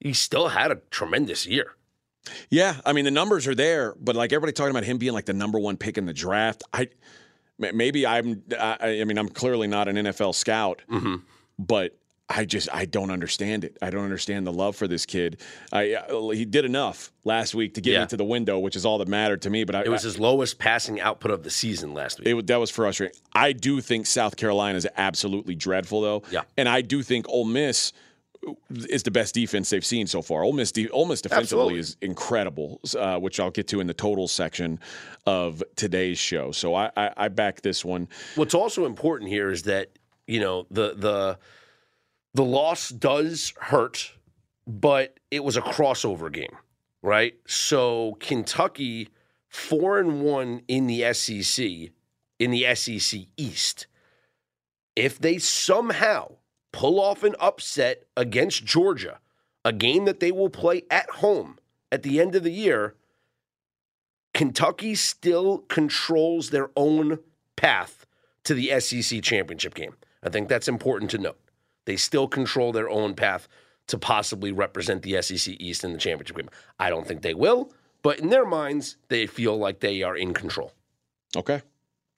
he 0.00 0.12
still 0.12 0.48
had 0.48 0.70
a 0.70 0.82
tremendous 0.90 1.46
year. 1.46 1.76
Yeah, 2.50 2.76
I 2.84 2.92
mean 2.92 3.04
the 3.04 3.10
numbers 3.10 3.46
are 3.46 3.54
there, 3.54 3.94
but 4.00 4.14
like 4.16 4.32
everybody 4.32 4.52
talking 4.52 4.70
about 4.70 4.84
him 4.84 4.98
being 4.98 5.12
like 5.14 5.24
the 5.26 5.32
number 5.32 5.58
one 5.58 5.76
pick 5.76 5.96
in 5.98 6.06
the 6.06 6.12
draft, 6.12 6.62
I 6.72 6.88
maybe 7.58 8.06
I'm. 8.06 8.42
I, 8.58 9.00
I 9.00 9.04
mean, 9.04 9.18
I'm 9.18 9.28
clearly 9.28 9.66
not 9.66 9.88
an 9.88 9.96
NFL 9.96 10.34
scout, 10.34 10.82
but 11.58 11.96
I 12.28 12.44
just 12.44 12.68
I 12.72 12.84
don't 12.84 13.10
understand 13.10 13.64
it. 13.64 13.78
I 13.80 13.88
don't 13.88 14.04
understand 14.04 14.46
the 14.46 14.52
love 14.52 14.76
for 14.76 14.86
this 14.86 15.06
kid. 15.06 15.40
I 15.72 15.94
uh, 15.94 16.28
he 16.30 16.44
did 16.44 16.66
enough 16.66 17.10
last 17.24 17.54
week 17.54 17.74
to 17.74 17.80
get 17.80 17.92
Yeah. 17.94 18.00
me 18.02 18.06
to 18.08 18.16
the 18.18 18.24
window, 18.24 18.58
which 18.58 18.76
is 18.76 18.84
all 18.84 18.98
that 18.98 19.08
mattered 19.08 19.40
to 19.42 19.50
me. 19.50 19.64
But 19.64 19.74
I, 19.76 19.80
It 19.84 19.88
was 19.88 20.02
his 20.02 20.18
lowest 20.18 20.58
passing 20.58 21.00
output 21.00 21.30
of 21.30 21.42
the 21.42 21.50
season 21.50 21.94
last 21.94 22.18
week. 22.18 22.28
it, 22.28 22.46
that 22.48 22.60
was 22.60 22.70
frustrating. 22.70 23.16
I 23.32 23.52
do 23.52 23.80
think 23.80 24.04
South 24.06 24.36
Carolina 24.36 24.76
is 24.76 24.86
absolutely 24.98 25.54
dreadful, 25.54 26.02
though. 26.02 26.22
Yeah. 26.30 26.42
and 26.58 26.68
I 26.68 26.82
do 26.82 27.02
think 27.02 27.26
Ole 27.30 27.46
Miss 27.46 27.94
is 28.70 29.02
the 29.02 29.10
best 29.10 29.34
defense 29.34 29.70
they've 29.70 29.84
seen 29.84 30.06
so 30.06 30.22
far. 30.22 30.42
Ole 30.42 30.52
Miss, 30.52 30.72
de- 30.72 30.88
Ole 30.90 31.06
Miss 31.06 31.20
defensively 31.20 31.78
Absolutely. 31.78 31.80
is 31.80 31.96
incredible, 32.00 32.80
uh, 32.96 33.18
which 33.18 33.40
I'll 33.40 33.50
get 33.50 33.68
to 33.68 33.80
in 33.80 33.86
the 33.86 33.94
total 33.94 34.28
section 34.28 34.78
of 35.26 35.62
today's 35.76 36.18
show. 36.18 36.52
So 36.52 36.74
I, 36.74 36.90
I, 36.96 37.10
I 37.16 37.28
back 37.28 37.62
this 37.62 37.84
one. 37.84 38.08
What's 38.36 38.54
also 38.54 38.86
important 38.86 39.30
here 39.30 39.50
is 39.50 39.64
that 39.64 39.90
you 40.26 40.40
know 40.40 40.66
the 40.70 40.94
the 40.94 41.38
the 42.34 42.44
loss 42.44 42.90
does 42.90 43.52
hurt 43.58 44.12
but 44.68 45.18
it 45.30 45.42
was 45.42 45.56
a 45.56 45.62
crossover 45.62 46.30
game, 46.30 46.56
right? 47.02 47.34
So 47.46 48.16
Kentucky 48.20 49.08
four 49.48 49.98
and 49.98 50.20
one 50.20 50.60
in 50.68 50.86
the 50.86 51.12
SEC, 51.14 51.90
in 52.38 52.50
the 52.50 52.74
SEC 52.74 53.22
East. 53.38 53.86
If 54.94 55.18
they 55.18 55.38
somehow 55.38 56.32
pull 56.72 57.00
off 57.00 57.22
an 57.22 57.34
upset 57.40 58.04
against 58.16 58.64
Georgia, 58.64 59.20
a 59.64 59.72
game 59.72 60.04
that 60.04 60.20
they 60.20 60.32
will 60.32 60.50
play 60.50 60.82
at 60.90 61.08
home 61.10 61.58
at 61.90 62.02
the 62.02 62.20
end 62.20 62.34
of 62.34 62.42
the 62.42 62.52
year, 62.52 62.94
Kentucky 64.34 64.94
still 64.94 65.58
controls 65.68 66.50
their 66.50 66.70
own 66.76 67.18
path 67.56 68.06
to 68.44 68.54
the 68.54 68.78
SEC 68.80 69.22
championship 69.22 69.74
game. 69.74 69.94
I 70.22 70.28
think 70.28 70.48
that's 70.48 70.68
important 70.68 71.10
to 71.12 71.18
note. 71.18 71.40
They 71.86 71.96
still 71.96 72.28
control 72.28 72.72
their 72.72 72.88
own 72.88 73.14
path 73.14 73.48
to 73.88 73.98
possibly 73.98 74.52
represent 74.52 75.02
the 75.02 75.20
SEC 75.22 75.54
East 75.58 75.82
in 75.82 75.92
the 75.92 75.98
championship 75.98 76.36
game. 76.36 76.50
I 76.78 76.90
don't 76.90 77.06
think 77.06 77.22
they 77.22 77.34
will, 77.34 77.72
but 78.02 78.20
in 78.20 78.28
their 78.28 78.44
minds, 78.44 78.96
they 79.08 79.26
feel 79.26 79.56
like 79.56 79.80
they 79.80 80.02
are 80.02 80.16
in 80.16 80.34
control. 80.34 80.72
Okay. 81.36 81.62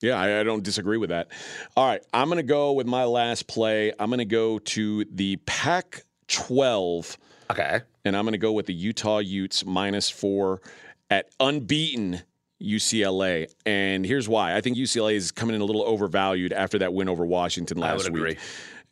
Yeah, 0.01 0.19
I, 0.19 0.39
I 0.39 0.43
don't 0.43 0.63
disagree 0.63 0.97
with 0.97 1.09
that. 1.09 1.29
All 1.77 1.87
right, 1.87 2.03
I'm 2.13 2.27
going 2.27 2.37
to 2.37 2.43
go 2.43 2.73
with 2.73 2.87
my 2.87 3.03
last 3.03 3.47
play. 3.47 3.93
I'm 3.99 4.09
going 4.09 4.19
to 4.19 4.25
go 4.25 4.59
to 4.59 5.05
the 5.05 5.37
Pac 5.45 6.03
12. 6.27 7.17
Okay. 7.51 7.81
And 8.03 8.17
I'm 8.17 8.25
going 8.25 8.33
to 8.33 8.39
go 8.39 8.51
with 8.51 8.65
the 8.65 8.73
Utah 8.73 9.19
Utes 9.19 9.65
minus 9.65 10.09
four 10.09 10.61
at 11.09 11.29
unbeaten 11.39 12.21
UCLA. 12.61 13.51
And 13.65 14.05
here's 14.05 14.27
why. 14.27 14.55
I 14.55 14.61
think 14.61 14.77
UCLA 14.77 15.13
is 15.13 15.31
coming 15.31 15.55
in 15.55 15.61
a 15.61 15.65
little 15.65 15.83
overvalued 15.83 16.53
after 16.53 16.79
that 16.79 16.93
win 16.93 17.09
over 17.09 17.25
Washington 17.25 17.77
last 17.77 18.07
I 18.07 18.11
would 18.11 18.21
week. 18.21 18.39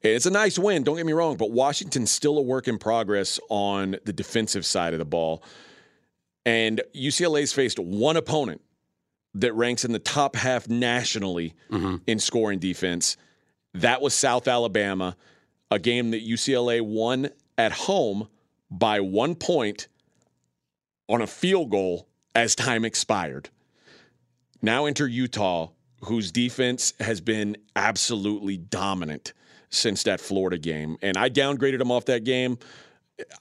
It's 0.02 0.26
a 0.26 0.32
nice 0.32 0.58
win, 0.58 0.84
don't 0.84 0.96
get 0.96 1.06
me 1.06 1.12
wrong, 1.12 1.36
but 1.36 1.52
Washington's 1.52 2.10
still 2.10 2.38
a 2.38 2.42
work 2.42 2.70
in 2.70 2.78
progress 2.78 3.38
on 3.50 3.98
the 4.06 4.14
defensive 4.14 4.66
side 4.66 4.94
of 4.94 5.00
the 5.00 5.06
ball. 5.06 5.44
And 6.46 6.82
UCLA's 6.96 7.52
faced 7.52 7.80
one 7.80 8.16
opponent 8.16 8.62
that 9.36 9.54
ranks 9.54 9.86
in 9.86 9.92
the 9.92 10.00
top 10.00 10.36
half 10.36 10.68
nationally 10.68 11.54
Mm-hmm. 11.72 11.98
in 12.08 12.20
scoring 12.20 12.60
defense. 12.60 13.16
That 13.74 14.02
was 14.02 14.14
South 14.14 14.48
Alabama, 14.48 15.16
a 15.70 15.78
game 15.80 16.12
that 16.12 16.28
UCLA 16.28 16.82
won 16.82 17.30
at 17.58 17.72
home 17.72 18.28
by 18.72 19.00
one 19.00 19.36
point 19.36 19.88
on 21.08 21.22
a 21.22 21.28
field 21.28 21.70
goal 21.70 22.08
as 22.34 22.56
time 22.56 22.86
expired. 22.86 23.50
Now 24.62 24.86
enter 24.86 25.08
Utah, 25.08 25.70
whose 26.06 26.32
defense 26.32 26.94
has 27.00 27.22
been 27.22 27.58
absolutely 27.76 28.58
dominant 28.58 29.34
since 29.70 30.04
that 30.04 30.20
Florida 30.20 30.58
game. 30.58 30.98
And 31.02 31.18
I 31.18 31.30
downgraded 31.30 31.78
them 31.78 31.92
off 31.92 32.06
that 32.06 32.24
game. 32.24 32.58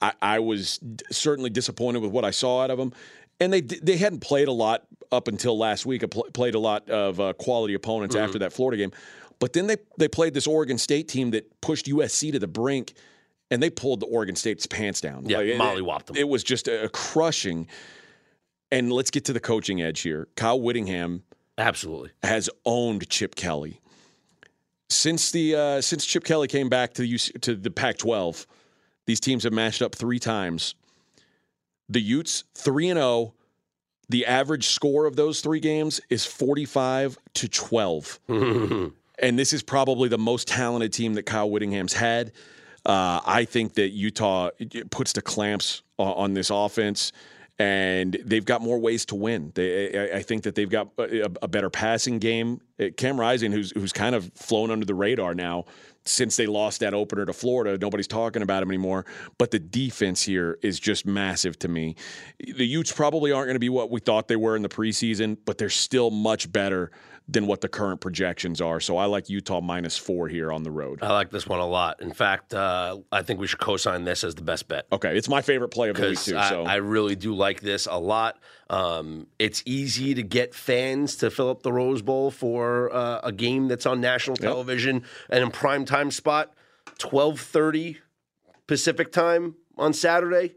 I, 0.03 0.13
I 0.21 0.39
was 0.41 0.81
certainly 1.11 1.51
disappointed 1.51 2.03
with 2.03 2.11
what 2.11 2.25
I 2.25 2.31
saw 2.31 2.63
out 2.63 2.71
of 2.71 2.79
them. 2.79 2.93
And 3.41 3.53
they 3.53 3.61
they 3.61 3.97
hadn't 3.97 4.21
played 4.21 4.49
a 4.49 4.53
lot 4.53 4.85
up 5.13 5.29
until 5.29 5.57
last 5.57 5.87
week. 5.87 6.05
Played 6.33 6.55
a 6.55 6.59
lot 6.59 6.89
of 6.91 7.21
uh, 7.21 7.33
quality 7.35 7.75
opponents 7.75 8.17
after 8.17 8.39
that 8.41 8.53
Florida 8.53 8.77
game. 8.77 8.93
But 9.39 9.53
then 9.53 9.69
they, 9.69 9.77
they 9.97 10.09
played 10.09 10.35
this 10.35 10.47
Oregon 10.47 10.79
State 10.79 11.09
team 11.09 11.31
that 11.31 11.61
pushed 11.61 11.87
USC 11.87 12.33
to 12.33 12.41
the 12.41 12.49
brink, 12.49 12.95
and 13.51 13.63
they 13.63 13.71
pulled 13.71 14.01
the 14.01 14.07
Oregon 14.07 14.35
State's 14.35 14.67
pants 14.67 15.01
down. 15.01 15.27
Yeah, 15.27 15.41
it- 15.41 15.61
mollywopped 15.61 16.07
them. 16.07 16.17
It 16.17 16.29
was 16.29 16.43
just 16.43 16.67
a, 16.69 16.85
a 16.85 16.89
crushing. 16.89 17.69
And 18.71 18.93
let's 18.93 19.11
get 19.11 19.25
to 19.27 19.33
the 19.33 19.41
coaching 19.41 19.81
edge 19.81 20.01
here. 20.01 20.29
Kyle 20.37 20.61
Whittingham 20.61 21.23
Absolutely. 21.57 22.11
has 22.23 22.51
owned 22.67 23.09
Chip 23.09 23.35
Kelly 23.35 23.81
since 24.91 25.31
the 25.31 25.55
uh, 25.55 25.81
since 25.81 26.05
Chip 26.05 26.25
Kelly 26.25 26.49
came 26.49 26.69
back 26.69 26.95
to 26.95 27.03
the 27.03 27.15
UC, 27.15 27.41
to 27.43 27.55
the 27.55 27.71
Pac-12. 27.71 28.47
These 29.07 29.21
teams 29.21 29.45
have 29.45 29.53
matched 29.53 29.81
up 29.81 29.95
three 29.95 30.19
times. 30.19 30.75
The 31.89 32.01
Utes 32.01 32.45
three 32.55 32.89
and 32.89 32.99
zero. 32.99 33.35
The 34.11 34.25
average 34.25 34.69
score 34.69 35.05
of 35.05 35.17
those 35.17 35.43
three 35.43 35.61
games 35.61 36.01
is 36.09 36.25
forty-five 36.25 37.19
to 37.35 37.49
twelve, 37.49 38.19
and 38.29 39.39
this 39.39 39.53
is 39.53 39.63
probably 39.63 40.09
the 40.09 40.19
most 40.19 40.49
talented 40.49 40.95
team 40.95 41.15
that 41.15 41.25
Kyle 41.25 41.51
Whittingham's 41.51 41.93
had. 41.93 42.33
Uh, 42.87 43.21
I 43.27 43.45
think 43.45 43.75
that 43.75 43.91
Utah 43.91 44.51
puts 44.91 45.13
the 45.13 45.21
clamps 45.21 45.83
on, 45.99 46.15
on 46.15 46.35
this 46.35 46.49
offense, 46.49 47.13
and 47.59 48.17
they've 48.25 48.45
got 48.45 48.63
more 48.63 48.79
ways 48.79 49.05
to 49.07 49.15
win. 49.15 49.53
They, 49.55 50.13
I, 50.13 50.19
I 50.19 50.23
think 50.23 50.45
that 50.45 50.55
they've 50.55 50.71
got 50.71 50.89
a, 50.97 51.31
a 51.43 51.49
better 51.49 51.69
passing 51.69 52.19
game. 52.19 52.63
Uh, 52.81 52.87
Cam 52.97 53.21
Rising, 53.21 53.53
who's 53.53 53.73
who's 53.73 53.93
kind 53.93 54.15
of 54.15 54.33
flown 54.33 54.71
under 54.71 54.87
the 54.87 54.95
radar 54.95 55.35
now 55.35 55.67
since 56.09 56.37
they 56.37 56.47
lost 56.47 56.81
that 56.81 56.95
opener 56.95 57.27
to 57.27 57.33
Florida, 57.33 57.79
nobody's 57.81 58.07
talking 58.07 58.43
about 58.43 58.63
him 58.63 58.71
anymore. 58.71 59.05
But 59.37 59.51
the 59.51 59.59
defense 59.59 60.23
here 60.23 60.59
is 60.63 60.81
just 60.81 61.07
massive 61.07 61.59
to 61.61 61.69
me. 61.69 61.97
The 62.39 62.67
Utes 62.67 62.93
probably 62.93 63.33
aren't 63.33 63.47
going 63.47 63.55
to 63.57 63.61
be 63.61 63.69
what 63.69 63.91
we 63.91 64.01
thought 64.01 64.29
they 64.29 64.37
were 64.37 64.57
in 64.57 64.63
the 64.63 64.69
preseason, 64.69 65.37
but 65.45 65.59
they're 65.59 65.69
still 65.69 66.11
much 66.11 66.51
better 66.51 66.91
than 67.31 67.47
what 67.47 67.61
the 67.61 67.69
current 67.69 68.01
projections 68.01 68.61
are. 68.61 68.81
So 68.81 68.97
I 68.97 69.05
like 69.05 69.29
Utah 69.29 69.61
minus 69.61 69.99
four 69.99 70.29
here 70.29 70.51
on 70.51 70.63
the 70.63 70.71
road. 70.71 71.01
I 71.03 71.13
like 71.13 71.31
this 71.31 71.47
one 71.47 71.61
a 71.61 71.67
lot. 71.67 72.01
In 72.01 72.13
fact, 72.13 72.55
uh, 72.55 72.99
I 73.13 73.21
think 73.23 73.39
we 73.39 73.47
should 73.47 73.59
co-sign 73.59 74.05
this 74.05 74.25
as 74.25 74.35
the 74.35 74.43
best 74.43 74.67
bet. 74.67 74.87
Okay, 74.91 75.15
it's 75.17 75.29
my 75.29 75.43
favorite 75.43 75.69
play 75.69 75.91
of 75.91 75.97
the 75.97 76.09
week 76.09 76.19
too. 76.19 76.39
I, 76.39 76.49
So 76.49 76.65
I 76.65 76.77
really 76.77 77.17
do 77.17 77.35
like 77.35 77.61
this 77.61 77.87
a 77.87 77.99
lot. 77.99 78.39
Um, 78.71 79.27
it's 79.39 79.63
easy 79.67 80.15
to 80.15 80.23
get 80.23 80.55
fans 80.55 81.17
to 81.17 81.31
fill 81.31 81.49
up 81.51 81.63
the 81.63 81.73
Rose 81.73 82.03
Bowl 82.03 82.31
for 82.31 82.95
uh, 82.95 83.21
a 83.23 83.33
game 83.33 83.69
that's 83.69 83.87
on 83.87 84.01
national 84.01 84.37
television 84.37 85.05
and 85.31 85.43
in 85.43 85.51
prime 85.51 85.85
time 85.87 85.98
spot, 86.11 86.55
twelve 86.99 87.41
thirty 87.41 87.99
Pacific 88.67 89.13
time 89.13 89.55
on 89.77 89.93
Saturday. 89.93 90.55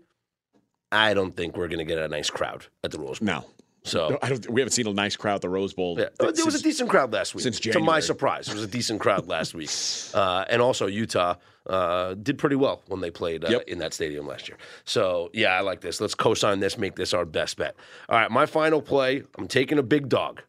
I 0.92 1.14
don't 1.14 1.36
think 1.36 1.56
we're 1.56 1.68
going 1.70 1.80
to 1.80 1.86
get 1.86 1.98
a 2.00 2.08
nice 2.08 2.30
crowd 2.30 2.66
at 2.84 2.92
the 2.92 3.00
Rose 3.00 3.20
Bowl. 3.20 3.26
no, 3.28 3.46
So 3.84 4.18
I 4.22 4.30
don't. 4.30 4.50
We 4.50 4.60
haven't 4.60 4.74
seen 4.74 4.88
a 4.88 4.94
nice 4.94 5.16
crowd 5.16 5.36
at 5.36 5.42
the 5.42 5.50
Rose 5.50 5.74
Bowl. 5.74 5.98
yeah. 5.98 6.10
There 6.20 6.46
was 6.46 6.56
a 6.56 6.62
decent 6.62 6.90
crowd 6.90 7.14
last 7.14 7.34
week. 7.34 7.44
since 7.44 7.60
To 7.62 7.80
my 7.80 8.00
surprise, 8.02 8.48
there 8.48 8.56
was 8.56 8.64
a 8.66 8.68
decent 8.68 9.00
crowd 9.00 9.28
last 9.28 9.54
week, 9.54 9.70
uh, 10.14 10.44
and 10.50 10.62
also 10.62 10.88
Utah 10.88 11.36
uh, 11.68 12.16
did 12.16 12.38
pretty 12.38 12.58
well 12.58 12.82
when 12.88 13.00
they 13.00 13.10
played 13.12 13.46
uh, 13.46 13.50
Yep. 13.50 13.62
in 13.68 13.78
that 13.80 13.94
stadium 13.94 14.28
last 14.28 14.50
year. 14.50 14.58
So 14.84 15.30
yeah, 15.34 15.50
I 15.56 15.62
like 15.62 15.80
this. 15.80 16.02
Let's 16.02 16.16
co-sign 16.16 16.60
this. 16.60 16.78
Make 16.78 16.96
this 16.98 17.14
our 17.14 17.24
best 17.26 17.56
bet. 17.56 17.76
All 18.10 18.18
right, 18.20 18.30
my 18.30 18.46
final 18.46 18.82
play. 18.82 19.24
I'm 19.38 19.48
taking 19.48 19.78
a 19.80 19.84
big 19.84 20.10
dog, 20.10 20.42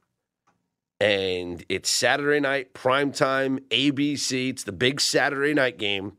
and 1.03 1.65
it's 1.69 1.91
Saturday 1.91 2.39
night 2.39 2.75
prime 2.75 3.11
time 3.11 3.59
ABC. 3.71 4.51
It's 4.51 4.63
the 4.63 4.73
big 4.73 5.01
Saturday 5.01 5.53
night 5.53 5.77
game. 5.77 6.13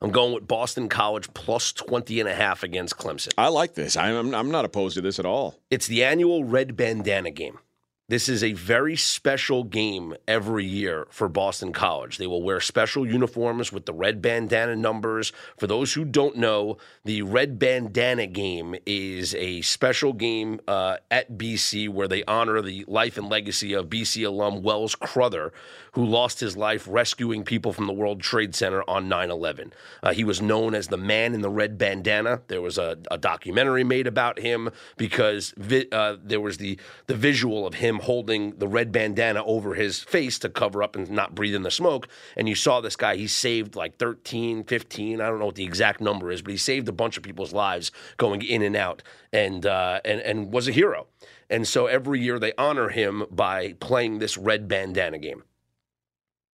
I'm 0.00 0.12
going 0.12 0.32
with 0.32 0.46
Boston 0.46 0.88
College 0.88 1.34
plus 1.34 1.72
20 1.72 2.20
and 2.20 2.28
a 2.28 2.34
half 2.34 2.62
against 2.62 2.96
Clemson. 2.96 3.32
I 3.36 3.48
like 3.48 3.74
this. 3.74 3.96
I'm 3.96 4.32
I'm 4.32 4.52
not 4.52 4.64
opposed 4.64 4.94
to 4.94 5.00
this 5.00 5.18
at 5.18 5.26
all. 5.26 5.58
It's 5.70 5.88
the 5.88 6.04
annual 6.04 6.44
Red 6.44 6.76
Bandana 6.76 7.32
game. 7.32 7.58
This 8.06 8.28
is 8.28 8.44
a 8.44 8.52
very 8.52 8.96
special 8.96 9.64
game 9.64 10.14
every 10.28 10.66
year 10.66 11.06
for 11.08 11.26
Boston 11.26 11.72
College. 11.72 12.18
They 12.18 12.26
will 12.26 12.42
wear 12.42 12.60
special 12.60 13.06
uniforms 13.06 13.72
with 13.72 13.86
the 13.86 13.94
red 13.94 14.20
bandana 14.20 14.76
numbers. 14.76 15.32
For 15.56 15.66
those 15.66 15.94
who 15.94 16.04
don't 16.04 16.36
know, 16.36 16.76
the 17.06 17.22
Red 17.22 17.58
Bandana 17.58 18.26
game 18.26 18.74
is 18.84 19.34
a 19.34 19.62
special 19.62 20.12
game 20.12 20.60
uh, 20.68 20.98
at 21.10 21.38
BC 21.38 21.88
where 21.88 22.06
they 22.06 22.22
honor 22.24 22.60
the 22.60 22.84
life 22.86 23.16
and 23.16 23.30
legacy 23.30 23.72
of 23.72 23.88
BC 23.88 24.26
alum 24.26 24.62
Welles 24.62 24.94
Crowther, 24.94 25.54
who 25.92 26.04
lost 26.04 26.40
his 26.40 26.58
life 26.58 26.86
rescuing 26.86 27.42
people 27.42 27.72
from 27.72 27.86
the 27.86 27.92
World 27.94 28.20
Trade 28.20 28.54
Center 28.54 28.82
on 28.86 29.08
9 29.08 29.30
11. 29.30 29.72
Uh, 30.02 30.12
he 30.12 30.24
was 30.24 30.42
known 30.42 30.74
as 30.74 30.88
the 30.88 30.98
man 30.98 31.32
in 31.32 31.40
the 31.40 31.48
red 31.48 31.78
bandana. 31.78 32.42
There 32.48 32.60
was 32.60 32.76
a, 32.76 32.98
a 33.10 33.16
documentary 33.16 33.82
made 33.82 34.06
about 34.06 34.40
him 34.40 34.68
because 34.98 35.54
vi- 35.56 35.88
uh, 35.90 36.16
there 36.22 36.40
was 36.42 36.58
the, 36.58 36.78
the 37.06 37.14
visual 37.14 37.66
of 37.66 37.74
him 37.74 37.93
holding 38.00 38.56
the 38.56 38.68
red 38.68 38.92
bandana 38.92 39.44
over 39.44 39.74
his 39.74 40.00
face 40.00 40.38
to 40.40 40.48
cover 40.48 40.82
up 40.82 40.96
and 40.96 41.10
not 41.10 41.34
breathe 41.34 41.54
in 41.54 41.62
the 41.62 41.70
smoke. 41.70 42.08
And 42.36 42.48
you 42.48 42.54
saw 42.54 42.80
this 42.80 42.96
guy, 42.96 43.16
he 43.16 43.26
saved 43.26 43.76
like 43.76 43.98
13, 43.98 44.64
15, 44.64 45.20
I 45.20 45.26
don't 45.26 45.38
know 45.38 45.46
what 45.46 45.54
the 45.54 45.64
exact 45.64 46.00
number 46.00 46.30
is, 46.30 46.42
but 46.42 46.50
he 46.50 46.56
saved 46.56 46.88
a 46.88 46.92
bunch 46.92 47.16
of 47.16 47.22
people's 47.22 47.52
lives 47.52 47.92
going 48.16 48.42
in 48.42 48.62
and 48.62 48.76
out 48.76 49.02
and, 49.32 49.66
uh, 49.66 50.00
and, 50.04 50.20
and 50.20 50.52
was 50.52 50.68
a 50.68 50.72
hero. 50.72 51.06
And 51.50 51.68
so 51.68 51.86
every 51.86 52.20
year 52.20 52.38
they 52.38 52.52
honor 52.56 52.88
him 52.88 53.24
by 53.30 53.74
playing 53.74 54.18
this 54.18 54.36
red 54.36 54.68
bandana 54.68 55.18
game 55.18 55.44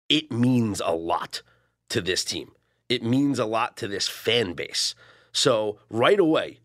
it 0.09 0.31
means 0.31 0.81
a 0.83 0.93
lot 0.93 1.43
to 1.89 2.01
this 2.01 2.25
team. 2.25 2.51
It 2.89 3.03
means 3.03 3.37
a 3.37 3.45
lot 3.45 3.77
to 3.77 3.87
this 3.87 4.07
fan 4.07 4.53
base. 4.53 4.95
So, 5.31 5.77
right 5.89 6.19
away, 6.19 6.59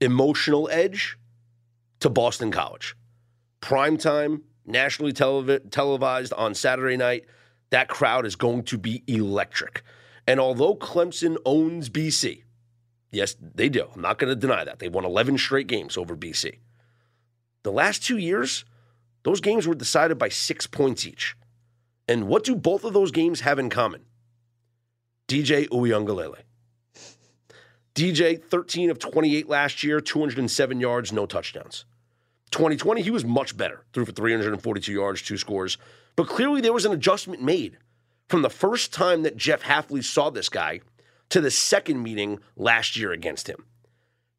emotional 0.00 0.68
edge 0.70 1.16
to 2.00 2.10
Boston 2.10 2.50
College. 2.50 2.96
Prime 3.60 3.96
time, 3.96 4.42
nationally 4.66 5.12
televi- 5.12 5.70
televised 5.70 6.32
on 6.32 6.54
Saturday 6.54 6.96
night. 6.96 7.24
That 7.70 7.88
crowd 7.88 8.26
is 8.26 8.36
going 8.36 8.64
to 8.64 8.78
be 8.78 9.02
electric. 9.06 9.82
And 10.26 10.40
although 10.40 10.74
Clemson 10.74 11.36
owns 11.44 11.88
BC, 11.88 12.42
yes, 13.10 13.36
they 13.40 13.68
do. 13.68 13.88
I'm 13.94 14.00
not 14.00 14.18
going 14.18 14.32
to 14.32 14.36
deny 14.38 14.64
that. 14.64 14.78
They 14.78 14.88
won 14.88 15.04
11 15.04 15.38
straight 15.38 15.66
games 15.66 15.96
over 15.96 16.16
BC. 16.16 16.58
The 17.62 17.72
last 17.72 18.02
two 18.02 18.18
years, 18.18 18.64
those 19.22 19.40
games 19.40 19.66
were 19.66 19.74
decided 19.74 20.18
by 20.18 20.30
six 20.30 20.66
points 20.66 21.06
each. 21.06 21.36
And 22.08 22.26
what 22.26 22.44
do 22.44 22.56
both 22.56 22.84
of 22.84 22.92
those 22.92 23.12
games 23.12 23.40
have 23.40 23.58
in 23.58 23.70
common? 23.70 24.02
DJ 25.28 25.68
Uiagalelei. 25.68 26.42
DJ, 27.94 28.42
13 28.42 28.90
of 28.90 28.98
28 28.98 29.48
last 29.48 29.84
year, 29.84 30.00
207 30.00 30.80
yards, 30.80 31.12
no 31.12 31.26
touchdowns. 31.26 31.84
2020, 32.50 33.02
he 33.02 33.10
was 33.10 33.24
much 33.24 33.56
better, 33.56 33.84
threw 33.92 34.04
for 34.04 34.12
342 34.12 34.92
yards, 34.92 35.22
two 35.22 35.36
scores. 35.36 35.78
But 36.16 36.28
clearly 36.28 36.60
there 36.60 36.72
was 36.72 36.84
an 36.84 36.92
adjustment 36.92 37.42
made 37.42 37.78
from 38.28 38.42
the 38.42 38.50
first 38.50 38.92
time 38.92 39.22
that 39.22 39.36
Jeff 39.36 39.62
Hafley 39.62 40.02
saw 40.04 40.30
this 40.30 40.48
guy 40.48 40.80
to 41.30 41.40
the 41.40 41.50
second 41.50 42.02
meeting 42.02 42.40
last 42.56 42.96
year 42.96 43.12
against 43.12 43.48
him. 43.48 43.64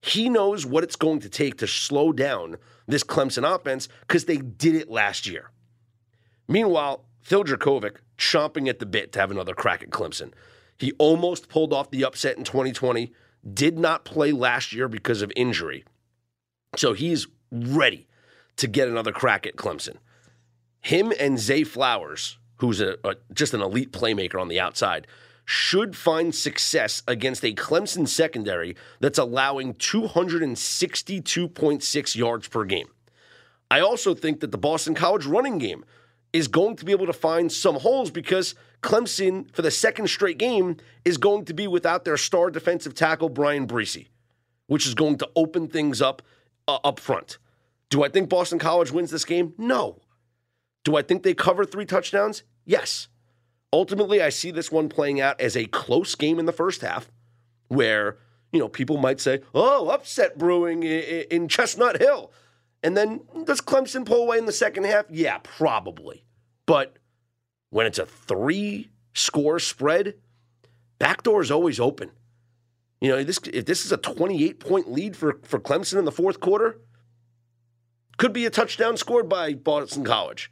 He 0.02 0.30
knows 0.30 0.66
what 0.66 0.84
it's 0.84 0.96
going 0.96 1.20
to 1.22 1.30
take 1.30 1.58
to 1.58 1.68
slow 1.68 2.12
down 2.12 2.58
this 2.88 3.04
Clemson 3.04 3.50
offense 3.50 3.88
because 4.02 4.26
they 4.26 4.38
did 4.38 4.76
it 4.76 4.90
last 4.90 5.28
year. 5.28 5.52
Meanwhile, 6.48 7.06
Phil 7.22 7.44
Jurkovec 7.44 7.98
chomping 8.18 8.68
at 8.68 8.80
the 8.80 8.86
bit 8.86 9.12
to 9.14 9.20
have 9.20 9.32
another 9.32 9.54
crack 9.54 9.84
at 9.84 9.90
Clemson. 9.90 10.34
He 10.78 10.92
almost 10.94 11.48
pulled 11.48 11.74
off 11.74 11.92
the 11.92 12.04
upset 12.04 12.38
in 12.38 12.44
2020, 12.44 13.14
did 13.54 13.78
not 13.78 14.04
play 14.04 14.32
last 14.32 14.74
year 14.74 14.88
because 14.88 15.22
of 15.22 15.32
injury. 15.36 15.84
So 16.76 16.94
he's 16.94 17.28
ready 17.52 18.08
to 18.58 18.68
get 18.68 18.88
another 18.88 19.12
crack 19.12 19.46
at 19.46 19.56
Clemson. 19.56 19.98
Him 20.82 21.14
and 21.20 21.40
Zay 21.40 21.64
Flowers, 21.64 22.38
who's 22.58 22.82
a, 22.82 22.98
a, 23.04 23.16
just 23.34 23.54
an 23.54 23.62
elite 23.62 23.92
playmaker 23.92 24.40
on 24.40 24.48
the 24.48 24.60
outside, 24.60 25.06
should 25.46 25.96
find 25.96 26.34
success 26.34 27.04
against 27.08 27.44
a 27.44 27.54
Clemson 27.54 28.08
secondary 28.08 28.76
that's 29.00 29.20
allowing 29.20 29.74
262.6 29.76 32.16
yards 32.16 32.48
per 32.48 32.66
game. 32.66 32.88
I 33.70 33.80
also 33.80 34.14
think 34.14 34.40
that 34.42 34.52
the 34.52 34.58
Boston 34.58 34.96
College 34.96 35.26
running 35.26 35.58
game 35.58 35.86
is 36.34 36.48
going 36.48 36.76
to 36.78 36.86
be 36.86 36.92
able 36.92 37.08
to 37.08 37.14
find 37.14 37.52
some 37.52 37.76
holes 37.76 38.12
because 38.12 38.56
Clemson, 38.82 39.54
for 39.54 39.62
the 39.62 39.72
second 39.72 40.10
straight 40.10 40.38
game, 40.38 40.78
is 41.04 41.18
going 41.18 41.46
to 41.46 41.54
be 41.54 41.68
without 41.68 42.06
their 42.06 42.18
star 42.18 42.50
defensive 42.50 42.94
tackle, 42.94 43.30
Bryan 43.30 43.68
Bresee, 43.68 44.08
which 44.68 44.88
is 44.88 44.94
going 44.94 45.18
to 45.18 45.30
open 45.36 45.68
things 45.68 46.02
up 46.02 46.22
uh, 46.72 46.88
up 46.88 47.00
front. 47.00 47.38
Do 47.90 48.04
I 48.04 48.10
think 48.10 48.30
Boston 48.30 48.60
College 48.60 48.92
wins 48.92 49.12
this 49.12 49.26
game? 49.26 49.54
No. 49.58 50.00
Do 50.84 50.96
I 50.96 51.02
think 51.02 51.24
they 51.24 51.34
cover 51.34 51.66
three 51.66 51.86
touchdowns? 51.86 52.44
Yes. 52.66 53.08
Ultimately, 53.74 54.22
I 54.22 54.30
see 54.30 54.52
this 54.52 54.72
one 54.72 54.90
playing 54.90 55.20
out 55.22 55.40
as 55.40 55.56
a 55.56 55.66
close 55.66 56.16
game 56.16 56.40
in 56.40 56.46
the 56.46 56.54
first 56.54 56.82
half 56.82 57.12
where, 57.68 58.18
you 58.52 58.60
know, 58.60 58.68
people 58.68 58.98
might 58.98 59.20
say, 59.20 59.42
oh, 59.54 59.90
upset 59.90 60.38
brewing 60.38 60.84
in 60.84 61.48
Chestnut 61.48 62.00
Hill. 62.00 62.32
And 62.84 62.98
then 62.98 63.22
does 63.46 63.62
Clemson 63.62 64.06
pull 64.06 64.24
away 64.24 64.38
in 64.38 64.46
the 64.46 64.52
second 64.52 64.86
half? 64.86 65.06
Yeah, 65.10 65.40
probably. 65.44 66.26
But 66.66 66.98
when 67.70 67.86
it's 67.86 68.00
a 68.00 68.06
three 68.06 68.90
score 69.14 69.60
spread, 69.60 70.16
backdoor 71.00 71.42
is 71.42 71.52
always 71.52 71.80
open. 71.80 72.12
You 73.02 73.10
know, 73.10 73.24
this 73.24 73.40
if 73.52 73.66
this 73.66 73.84
is 73.84 73.92
a 73.92 73.98
28 73.98 74.60
point 74.60 74.92
lead 74.92 75.18
for, 75.18 75.40
for 75.44 75.60
Clemson 75.60 75.98
in 75.98 76.06
the 76.06 76.12
fourth 76.12 76.40
quarter, 76.40 76.80
could 78.18 78.32
be 78.32 78.46
a 78.46 78.52
touchdown 78.52 78.96
scored 78.96 79.28
by 79.28 79.56
Boston 79.56 80.06
College. 80.06 80.52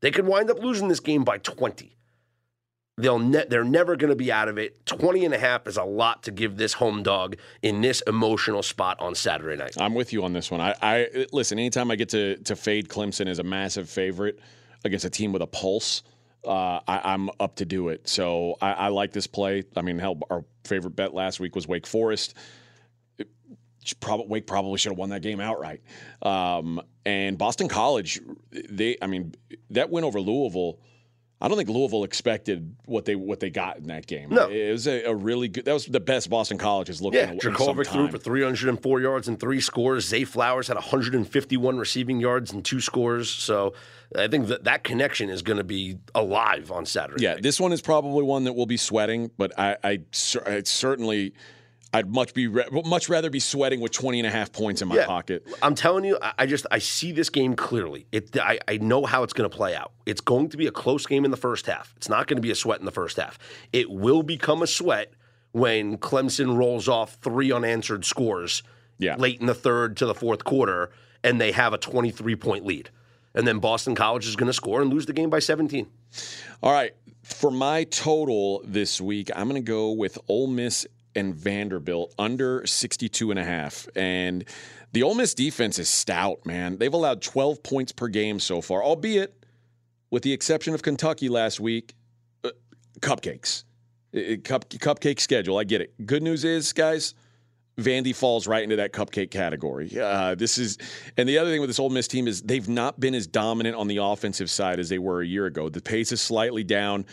They 0.00 0.10
could 0.10 0.26
wind 0.26 0.50
up 0.50 0.58
losing 0.58 0.88
this 0.88 1.00
game 1.00 1.22
by 1.22 1.38
20. 1.38 1.96
They'll 2.96 3.18
ne- 3.18 3.44
they're 3.48 3.64
never 3.64 3.96
going 3.96 4.10
to 4.10 4.16
be 4.16 4.32
out 4.32 4.48
of 4.48 4.58
it. 4.58 4.84
20 4.86 5.24
and 5.26 5.34
a 5.34 5.38
half 5.38 5.66
is 5.66 5.76
a 5.76 5.84
lot 5.84 6.22
to 6.24 6.30
give 6.30 6.56
this 6.56 6.74
home 6.74 7.02
dog 7.02 7.36
in 7.62 7.80
this 7.82 8.02
emotional 8.06 8.62
spot 8.62 8.98
on 9.00 9.14
Saturday 9.14 9.56
night. 9.56 9.74
I'm 9.78 9.94
with 9.94 10.12
you 10.12 10.24
on 10.24 10.32
this 10.32 10.50
one. 10.50 10.60
I, 10.60 10.74
I 10.82 11.26
listen, 11.32 11.58
anytime 11.58 11.90
I 11.90 11.96
get 11.96 12.08
to 12.10 12.36
to 12.36 12.56
fade 12.56 12.88
Clemson 12.88 13.28
as 13.28 13.38
a 13.38 13.42
massive 13.42 13.88
favorite 13.88 14.40
against 14.84 15.04
a 15.04 15.10
team 15.10 15.32
with 15.32 15.42
a 15.42 15.46
pulse, 15.46 16.02
uh, 16.46 16.80
I, 16.86 17.14
am 17.14 17.30
up 17.40 17.56
to 17.56 17.64
do 17.64 17.88
it. 17.88 18.08
So 18.08 18.56
I, 18.60 18.72
I, 18.72 18.88
like 18.88 19.12
this 19.12 19.26
play. 19.26 19.64
I 19.76 19.82
mean, 19.82 19.98
hell, 19.98 20.18
our 20.30 20.44
favorite 20.64 20.96
bet 20.96 21.14
last 21.14 21.40
week 21.40 21.54
was 21.54 21.68
Wake 21.68 21.86
Forest. 21.86 22.34
probably, 24.00 24.26
Wake 24.26 24.46
probably 24.46 24.78
should 24.78 24.92
have 24.92 24.98
won 24.98 25.10
that 25.10 25.22
game 25.22 25.40
outright. 25.40 25.82
Um, 26.22 26.80
and 27.06 27.38
Boston 27.38 27.68
College, 27.68 28.20
they, 28.50 28.96
I 29.00 29.06
mean, 29.06 29.34
that 29.70 29.90
win 29.90 30.04
over 30.04 30.20
Louisville– 30.20 30.78
I 31.42 31.48
don't 31.48 31.56
think 31.56 31.68
Louisville 31.68 32.04
expected 32.04 32.76
what 32.84 33.04
they 33.04 33.16
what 33.16 33.40
they 33.40 33.50
got 33.50 33.78
in 33.78 33.88
that 33.88 34.06
game. 34.06 34.30
No, 34.30 34.48
it 34.48 34.70
was 34.70 34.86
a, 34.86 35.02
a 35.02 35.14
really 35.14 35.48
good. 35.48 35.64
That 35.64 35.72
was 35.72 35.86
the 35.86 35.98
best 35.98 36.30
Boston 36.30 36.56
College 36.56 36.86
has 36.86 37.02
looked. 37.02 37.16
Yeah, 37.16 37.34
Jurkovec 37.34 37.88
threw 37.88 38.08
for 38.08 38.16
304 38.16 39.00
yards 39.00 39.26
and 39.26 39.40
three 39.40 39.60
scores. 39.60 40.06
Zay 40.06 40.22
Flowers 40.22 40.68
had 40.68 40.76
151 40.76 41.78
receiving 41.78 42.20
yards 42.20 42.52
and 42.52 42.64
two 42.64 42.80
scores. 42.80 43.28
So 43.28 43.74
I 44.16 44.28
think 44.28 44.46
that 44.46 44.62
that 44.64 44.84
connection 44.84 45.30
is 45.30 45.42
going 45.42 45.56
to 45.56 45.64
be 45.64 45.98
alive 46.14 46.70
on 46.70 46.86
Saturday. 46.86 47.24
Yeah, 47.24 47.34
this 47.40 47.58
one 47.58 47.72
is 47.72 47.82
probably 47.82 48.22
one 48.22 48.44
that 48.44 48.52
we'll 48.52 48.66
be 48.66 48.76
sweating, 48.76 49.32
but 49.36 49.58
I, 49.58 49.76
I, 49.82 50.00
I 50.46 50.62
certainly 50.62 51.34
I'd 51.94 52.10
much 52.10 52.32
be 52.32 52.48
much 52.48 53.08
rather 53.10 53.28
be 53.28 53.40
sweating 53.40 53.80
with 53.80 53.92
20 53.92 54.20
and 54.20 54.26
a 54.26 54.30
half 54.30 54.50
points 54.50 54.80
in 54.80 54.88
my 54.88 54.96
yeah, 54.96 55.06
pocket. 55.06 55.46
I'm 55.62 55.74
telling 55.74 56.04
you, 56.04 56.18
I 56.38 56.46
just 56.46 56.66
I 56.70 56.78
see 56.78 57.12
this 57.12 57.28
game 57.28 57.54
clearly. 57.54 58.06
It 58.12 58.36
I, 58.38 58.58
I 58.66 58.78
know 58.78 59.04
how 59.04 59.22
it's 59.24 59.34
going 59.34 59.48
to 59.48 59.54
play 59.54 59.74
out. 59.74 59.92
It's 60.06 60.22
going 60.22 60.48
to 60.50 60.56
be 60.56 60.66
a 60.66 60.70
close 60.70 61.04
game 61.04 61.24
in 61.24 61.30
the 61.30 61.36
first 61.36 61.66
half. 61.66 61.92
It's 61.96 62.08
not 62.08 62.26
going 62.26 62.38
to 62.38 62.42
be 62.42 62.50
a 62.50 62.54
sweat 62.54 62.80
in 62.80 62.86
the 62.86 62.92
first 62.92 63.18
half. 63.18 63.38
It 63.72 63.90
will 63.90 64.22
become 64.22 64.62
a 64.62 64.66
sweat 64.66 65.12
when 65.52 65.98
Clemson 65.98 66.56
rolls 66.56 66.88
off 66.88 67.18
three 67.20 67.52
unanswered 67.52 68.06
scores 68.06 68.62
yeah. 68.98 69.16
late 69.16 69.40
in 69.40 69.46
the 69.46 69.54
third 69.54 69.98
to 69.98 70.06
the 70.06 70.14
fourth 70.14 70.44
quarter 70.44 70.90
and 71.22 71.40
they 71.40 71.52
have 71.52 71.72
a 71.72 71.78
23 71.78 72.36
point 72.36 72.64
lead. 72.64 72.90
And 73.34 73.46
then 73.46 73.58
Boston 73.58 73.94
College 73.94 74.26
is 74.26 74.36
going 74.36 74.48
to 74.48 74.52
score 74.52 74.82
and 74.82 74.90
lose 74.90 75.06
the 75.06 75.12
game 75.12 75.30
by 75.30 75.38
17. 75.38 75.86
All 76.62 76.72
right. 76.72 76.92
For 77.22 77.50
my 77.50 77.84
total 77.84 78.62
this 78.64 79.00
week, 79.00 79.30
I'm 79.34 79.48
going 79.48 79.62
to 79.62 79.66
go 79.66 79.92
with 79.92 80.18
Ole 80.28 80.48
Miss 80.48 80.86
and 81.14 81.34
Vanderbilt 81.34 82.14
under 82.18 82.66
62 82.66 83.30
and 83.30 83.38
a 83.38 83.44
half. 83.44 83.88
And 83.94 84.44
the 84.92 85.02
Ole 85.02 85.14
Miss 85.14 85.34
defense 85.34 85.78
is 85.78 85.88
stout, 85.88 86.44
man. 86.44 86.78
They've 86.78 86.92
allowed 86.92 87.22
12 87.22 87.62
points 87.62 87.92
per 87.92 88.08
game 88.08 88.40
so 88.40 88.60
far, 88.60 88.82
albeit 88.82 89.42
with 90.10 90.22
the 90.22 90.32
exception 90.32 90.74
of 90.74 90.82
Kentucky 90.82 91.28
last 91.28 91.58
week, 91.60 91.94
uh, 92.44 92.50
cupcakes. 93.00 93.64
cup, 94.44 94.68
cupcake 94.68 95.20
schedule. 95.20 95.56
I 95.58 95.64
get 95.64 95.80
it. 95.80 96.06
Good 96.06 96.22
news 96.22 96.44
is, 96.44 96.72
guys, 96.74 97.14
Vandy 97.78 98.14
falls 98.14 98.46
right 98.46 98.62
into 98.62 98.76
that 98.76 98.92
cupcake 98.92 99.30
category. 99.30 99.90
Uh, 99.98 100.34
this 100.34 100.58
is, 100.58 100.76
and 101.16 101.26
the 101.26 101.38
other 101.38 101.50
thing 101.50 101.60
with 101.60 101.70
this 101.70 101.78
Ole 101.78 101.88
Miss 101.88 102.06
team 102.06 102.28
is 102.28 102.42
they've 102.42 102.68
not 102.68 103.00
been 103.00 103.14
as 103.14 103.26
dominant 103.26 103.76
on 103.76 103.88
the 103.88 103.96
offensive 103.96 104.50
side 104.50 104.78
as 104.78 104.90
they 104.90 104.98
were 104.98 105.22
a 105.22 105.26
year 105.26 105.46
ago. 105.46 105.70
The 105.70 105.80
pace 105.80 106.12
is 106.12 106.20
slightly 106.20 106.64
down, 106.64 107.06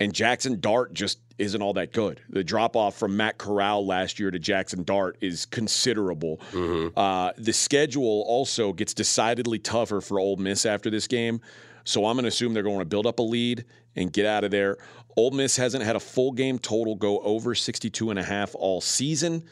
and 0.00 0.14
Jaxson 0.14 0.58
Dart 0.58 0.94
just 0.94 1.18
isn't 1.36 1.60
all 1.60 1.74
that 1.74 1.92
good. 1.92 2.22
The 2.30 2.42
drop 2.42 2.74
off 2.74 2.96
from 2.96 3.16
Matt 3.16 3.36
Corral 3.36 3.86
last 3.86 4.18
year 4.18 4.30
to 4.30 4.38
Jaxson 4.38 4.84
Dart 4.84 5.18
is 5.20 5.44
considerable. 5.46 6.40
Mm-hmm. 6.52 6.98
Uh, 6.98 7.32
the 7.36 7.52
schedule 7.52 8.24
also 8.26 8.72
gets 8.72 8.94
decidedly 8.94 9.58
tougher 9.58 10.00
for 10.00 10.18
Ole 10.18 10.36
Miss 10.36 10.64
after 10.64 10.90
this 10.90 11.06
game. 11.06 11.40
So 11.84 12.06
I'm 12.06 12.14
going 12.14 12.24
to 12.24 12.28
assume 12.28 12.54
they're 12.54 12.62
going 12.62 12.78
to 12.78 12.84
build 12.84 13.06
up 13.06 13.18
a 13.18 13.22
lead 13.22 13.64
and 13.94 14.12
get 14.12 14.24
out 14.24 14.42
of 14.42 14.50
there. 14.50 14.78
Ole 15.16 15.32
Miss 15.32 15.56
hasn't 15.56 15.84
had 15.84 15.96
a 15.96 16.00
full 16.00 16.32
game 16.32 16.58
total 16.58 16.94
go 16.94 17.20
over 17.20 17.54
62 17.54 18.10
and 18.10 18.18
a 18.18 18.22
half 18.22 18.54
all 18.54 18.80
season. 18.80 19.44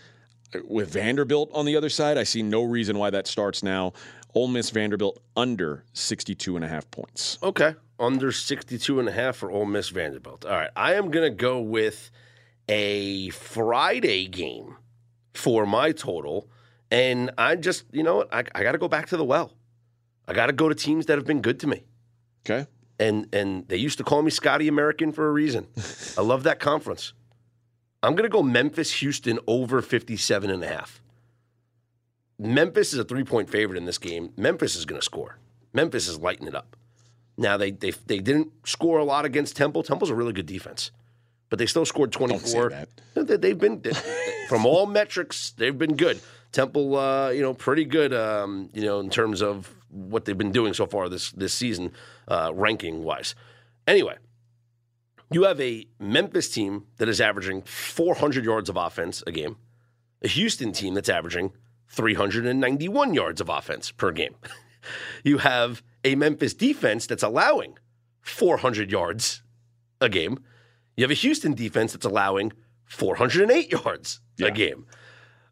With 0.64 0.90
Vanderbilt 0.90 1.50
on 1.52 1.66
the 1.66 1.76
other 1.76 1.90
side, 1.90 2.16
I 2.16 2.22
see 2.22 2.42
no 2.42 2.62
reason 2.62 2.96
why 2.96 3.10
that 3.10 3.26
starts 3.26 3.62
now. 3.62 3.92
Ole 4.34 4.48
Miss 4.48 4.70
Vanderbilt 4.70 5.20
under 5.36 5.84
62 5.92 6.56
and 6.56 6.64
a 6.64 6.68
half 6.68 6.90
points. 6.90 7.38
Okay 7.42 7.74
under 7.98 8.32
62 8.32 9.00
and 9.00 9.08
a 9.08 9.12
half 9.12 9.36
for 9.36 9.50
Ole 9.50 9.66
Miss 9.66 9.88
Vanderbilt. 9.88 10.44
All 10.44 10.52
right, 10.52 10.70
I 10.76 10.94
am 10.94 11.10
going 11.10 11.30
to 11.30 11.36
go 11.36 11.60
with 11.60 12.10
a 12.68 13.30
Friday 13.30 14.26
game 14.26 14.76
for 15.34 15.66
my 15.66 15.92
total. 15.92 16.48
And 16.90 17.30
I 17.36 17.56
just, 17.56 17.84
you 17.92 18.02
know 18.02 18.16
what? 18.16 18.32
I, 18.32 18.44
I 18.54 18.62
got 18.62 18.72
to 18.72 18.78
go 18.78 18.88
back 18.88 19.08
to 19.08 19.16
the 19.16 19.24
well. 19.24 19.52
I 20.26 20.32
got 20.32 20.46
to 20.46 20.52
go 20.52 20.68
to 20.68 20.74
teams 20.74 21.06
that 21.06 21.18
have 21.18 21.26
been 21.26 21.42
good 21.42 21.60
to 21.60 21.66
me. 21.66 21.84
Okay. 22.44 22.68
And 23.00 23.32
and 23.32 23.68
they 23.68 23.76
used 23.76 23.98
to 23.98 24.04
call 24.04 24.22
me 24.22 24.30
Scotty 24.30 24.68
American 24.68 25.12
for 25.12 25.28
a 25.28 25.32
reason. 25.32 25.68
I 26.18 26.22
love 26.22 26.42
that 26.42 26.58
conference. 26.58 27.12
I'm 28.02 28.14
going 28.14 28.24
to 28.24 28.28
go 28.28 28.42
Memphis 28.42 28.92
Houston 28.94 29.38
over 29.46 29.82
57 29.82 30.50
and 30.50 30.62
a 30.62 30.68
half. 30.68 31.02
Memphis 32.38 32.92
is 32.92 32.98
a 32.98 33.04
three 33.04 33.24
point 33.24 33.50
favorite 33.50 33.76
in 33.76 33.84
this 33.84 33.98
game. 33.98 34.32
Memphis 34.36 34.76
is 34.76 34.84
going 34.84 35.00
to 35.00 35.04
score. 35.04 35.38
Memphis 35.72 36.08
is 36.08 36.18
lighting 36.18 36.46
it 36.46 36.54
up. 36.54 36.76
Now 37.38 37.56
they 37.56 37.70
they 37.70 37.92
they 38.06 38.18
didn't 38.18 38.52
score 38.64 38.98
a 38.98 39.04
lot 39.04 39.24
against 39.24 39.56
Temple. 39.56 39.84
Temple's 39.84 40.10
a 40.10 40.14
really 40.14 40.32
good 40.32 40.46
defense, 40.46 40.90
but 41.48 41.58
they 41.60 41.66
still 41.66 41.86
scored 41.86 42.10
24. 42.12 42.86
They, 43.14 43.48
have 43.48 43.58
been 43.58 43.80
from 44.48 44.66
all 44.66 44.86
metrics, 44.86 45.52
they've 45.52 45.76
been 45.76 45.96
good. 45.96 46.20
Temple, 46.50 46.96
uh, 46.96 47.30
you 47.30 47.42
know, 47.42 47.54
pretty 47.54 47.84
good, 47.84 48.12
um, 48.12 48.70
you 48.72 48.82
know, 48.82 49.00
in 49.00 49.08
terms 49.08 49.40
of 49.40 49.72
what 49.88 50.24
they've 50.24 50.36
been 50.36 50.52
doing 50.52 50.74
so 50.74 50.86
far 50.86 51.08
this 51.08 51.30
this 51.32 51.54
season, 51.54 51.92
uh, 52.26 52.50
ranking 52.52 53.04
wise. 53.04 53.36
Anyway, 53.86 54.16
you 55.30 55.44
have 55.44 55.60
a 55.60 55.86
Memphis 56.00 56.48
team 56.48 56.86
that 56.96 57.08
is 57.08 57.20
averaging 57.20 57.62
400 57.62 58.44
yards 58.44 58.68
of 58.68 58.76
offense 58.76 59.22
a 59.26 59.32
game, 59.32 59.56
a 60.22 60.28
Houston 60.28 60.72
team 60.72 60.94
that's 60.94 61.08
averaging 61.08 61.52
391 61.88 63.14
yards 63.14 63.40
of 63.40 63.48
offense 63.48 63.92
per 63.92 64.10
game. 64.10 64.34
you 65.22 65.38
have 65.38 65.82
a 66.04 66.14
Memphis 66.14 66.54
defense 66.54 67.06
that's 67.06 67.22
allowing 67.22 67.78
400 68.22 68.90
yards 68.90 69.42
a 70.00 70.08
game. 70.08 70.38
You 70.96 71.04
have 71.04 71.10
a 71.10 71.14
Houston 71.14 71.54
defense 71.54 71.92
that's 71.92 72.06
allowing 72.06 72.52
408 72.86 73.70
yards 73.72 74.20
yeah. 74.36 74.48
a 74.48 74.50
game. 74.50 74.86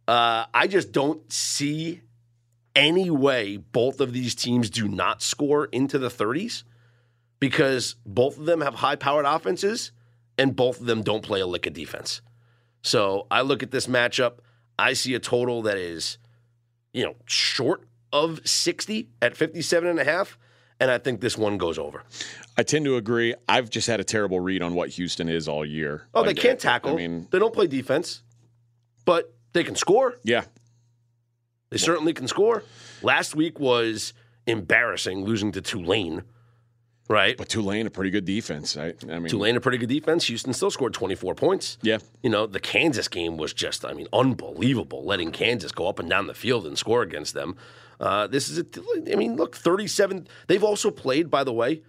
Uh, 0.08 0.46
I 0.54 0.66
just 0.66 0.92
don't 0.92 1.30
see 1.32 2.02
any 2.74 3.10
way 3.10 3.56
both 3.56 4.00
of 4.00 4.12
these 4.12 4.34
teams 4.34 4.70
do 4.70 4.86
not 4.86 5.22
score 5.22 5.64
into 5.66 5.98
the 5.98 6.08
30s 6.08 6.62
because 7.40 7.96
both 8.04 8.38
of 8.38 8.44
them 8.44 8.60
have 8.60 8.74
high 8.74 8.96
powered 8.96 9.24
offenses 9.24 9.92
and 10.38 10.54
both 10.54 10.80
of 10.80 10.86
them 10.86 11.02
don't 11.02 11.22
play 11.22 11.40
a 11.40 11.46
lick 11.46 11.66
of 11.66 11.72
defense. 11.72 12.20
So 12.82 13.26
I 13.30 13.40
look 13.40 13.62
at 13.62 13.70
this 13.70 13.86
matchup. 13.86 14.38
I 14.78 14.92
see 14.92 15.14
a 15.14 15.18
total 15.18 15.62
that 15.62 15.78
is, 15.78 16.18
you 16.92 17.04
know, 17.04 17.16
short 17.24 17.88
of 18.24 18.40
60 18.46 19.08
at 19.20 19.36
57 19.36 19.88
and 19.88 19.98
a 20.00 20.04
half. 20.04 20.38
And 20.78 20.90
I 20.90 20.98
think 20.98 21.20
this 21.22 21.38
one 21.38 21.56
goes 21.56 21.78
over. 21.78 22.02
I 22.58 22.62
tend 22.62 22.84
to 22.84 22.96
agree. 22.96 23.34
I've 23.48 23.70
just 23.70 23.86
had 23.86 23.98
a 23.98 24.04
terrible 24.04 24.40
read 24.40 24.60
on 24.62 24.74
what 24.74 24.90
Houston 24.90 25.28
is 25.28 25.48
all 25.48 25.64
year. 25.64 26.06
Oh, 26.14 26.22
they 26.22 26.34
can't 26.34 26.60
tackle. 26.60 26.92
I 26.92 26.96
mean, 26.96 27.28
they 27.30 27.38
don't 27.38 27.54
play 27.54 27.66
defense, 27.66 28.22
but 29.06 29.32
they 29.54 29.64
can 29.64 29.74
score. 29.74 30.18
yeah, 30.22 30.44
They 31.70 31.78
certainly 31.78 32.12
can 32.12 32.28
score. 32.28 32.62
Last 33.02 33.34
week 33.34 33.58
was 33.58 34.12
embarrassing, 34.46 35.24
losing 35.24 35.50
to 35.52 35.62
Tulane, 35.62 36.24
right? 37.08 37.38
but 37.38 37.48
Tulane 37.48 37.86
a 37.86 37.90
pretty 37.90 38.10
good 38.10 38.26
defense. 38.26 38.76
I, 38.76 38.92
I 39.10 39.18
mean, 39.18 39.28
Tulane 39.28 39.56
a 39.56 39.60
pretty 39.60 39.78
good 39.78 39.88
defense. 39.88 40.26
Houston 40.26 40.52
still 40.52 40.70
scored 40.70 40.92
24 40.92 41.34
points. 41.36 41.78
Yeah, 41.80 41.98
You 42.22 42.28
know, 42.28 42.46
the 42.46 42.60
Kansas 42.60 43.08
game 43.08 43.38
was 43.38 43.54
just, 43.54 43.82
I 43.86 43.94
mean, 43.94 44.08
unbelievable, 44.12 45.04
letting 45.06 45.32
Kansas 45.32 45.72
go 45.72 45.88
up 45.88 45.98
and 45.98 46.08
down 46.10 46.26
the 46.26 46.34
field 46.34 46.66
and 46.66 46.76
score 46.76 47.00
against 47.00 47.32
them. 47.32 47.56
Uh, 48.00 48.26
this 48.26 48.48
is, 48.48 48.58
a, 48.58 48.66
I 49.12 49.16
mean, 49.16 49.36
look, 49.36 49.56
37. 49.56 50.28
They've 50.46 50.64
also 50.64 50.90
played, 50.90 51.30
by 51.30 51.44
the 51.44 51.52
way, 51.52 51.82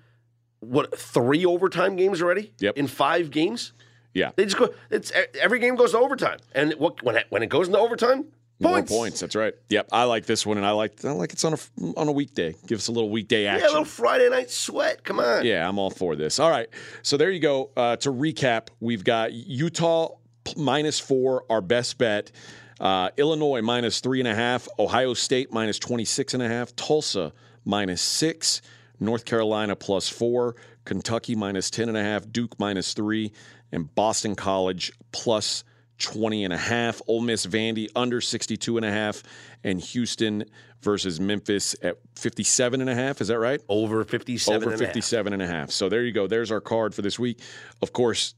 what, 0.60 0.98
three 0.98 1.46
overtime 1.46 1.96
games 1.96 2.22
already? 2.22 2.54
Yep. 2.60 2.78
In 2.78 2.88
five 2.88 3.32
games? 3.32 3.74
yeah. 4.14 4.32
They 4.36 4.46
just 4.46 4.58
go, 4.58 4.74
it's 4.90 5.12
every 5.40 5.60
game 5.60 5.76
goes 5.76 5.92
to 5.92 6.00
overtime. 6.00 6.40
And 6.54 6.74
what, 6.74 7.04
when, 7.04 7.16
it, 7.18 7.28
when 7.30 7.44
it 7.44 7.50
goes 7.50 7.68
into 7.68 7.80
overtime, 7.80 8.26
points. 8.62 8.90
More 8.92 9.02
points. 9.04 9.20
That's 9.20 9.36
right. 9.36 9.54
Yep, 9.70 9.90
I 9.92 10.04
like 10.06 10.26
this 10.26 10.46
one, 10.46 10.58
and 10.58 10.66
I 10.66 10.72
like 10.72 11.06
I 11.06 11.12
like 11.12 11.32
it's 11.34 11.46
on 11.46 11.54
a 11.54 11.58
on 11.96 12.08
a 12.08 12.12
weekday. 12.12 12.56
Give 12.66 12.80
us 12.80 12.88
a 12.88 12.92
little 12.92 13.10
weekday 13.10 13.46
action. 13.46 13.66
Yeah, 13.66 13.68
a 13.68 13.74
little 13.74 13.86
Friday 13.86 14.30
night 14.30 14.50
sweat. 14.50 15.04
Come 15.04 15.20
on. 15.20 15.46
Yeah, 15.46 15.68
I'm 15.68 15.78
all 15.78 15.90
for 15.92 16.16
this. 16.16 16.40
All 16.40 16.50
right. 16.50 16.68
So 17.04 17.18
there 17.18 17.30
you 17.30 17.40
go. 17.40 17.70
Uh, 17.78 17.98
to 17.98 18.12
recap, 18.12 18.70
we've 18.80 19.04
got 19.04 19.34
Utah 19.34 20.16
p- 20.44 20.54
minus 20.58 21.00
four, 21.00 21.44
our 21.50 21.62
best 21.62 21.98
bet. 21.98 22.32
Uh, 22.80 23.10
Illinois 23.18 23.62
minus 23.62 24.00
three 24.00 24.20
and 24.20 24.28
a 24.28 24.36
half. 24.36 24.68
Ohio 24.78 25.14
State 25.14 25.52
minus 25.52 25.80
26 25.80 26.36
and 26.36 26.44
a 26.44 26.48
half. 26.48 26.76
Tulsa 26.76 27.34
minus 27.66 28.02
six. 28.02 28.62
North 29.00 29.26
Carolina 29.26 29.76
plus 29.76 30.10
four. 30.10 30.56
Kentucky 30.86 31.36
minus 31.36 31.70
10 31.70 31.90
and 31.90 31.98
a 31.98 32.04
half. 32.04 32.32
Duke 32.32 32.60
minus 32.60 32.94
three. 32.94 33.32
And 33.72 33.94
Boston 33.94 34.36
College 34.36 34.92
plus 35.12 35.64
20 36.00 36.44
and 36.46 36.54
a 36.54 36.58
half. 36.58 37.02
Ole 37.08 37.22
Miss 37.22 37.46
Vandy 37.46 37.90
under 37.96 38.22
62 38.22 38.78
and 38.78 38.86
a 38.86 38.92
half. 38.92 39.24
And 39.64 39.82
Houston 39.82 40.46
versus 40.82 41.20
Memphis 41.20 41.76
at 41.82 41.98
57 42.16 42.82
and 42.82 42.90
a 42.90 42.96
half. 42.96 43.20
Is 43.22 43.28
that 43.30 43.40
right? 43.40 43.62
Over 43.68 44.04
57 44.04 44.56
over 44.56 44.72
and 44.72 44.82
a 44.82 44.86
half. 44.86 44.94
57 44.94 45.34
and 45.34 45.42
a 45.42 45.48
half. 45.48 45.72
So 45.72 45.90
there 45.90 46.04
you 46.04 46.12
go. 46.12 46.28
There's 46.28 46.52
our 46.52 46.62
card 46.62 46.94
for 46.94 47.02
this 47.02 47.18
week. 47.18 47.40
Of 47.82 47.94
course, 47.94 48.36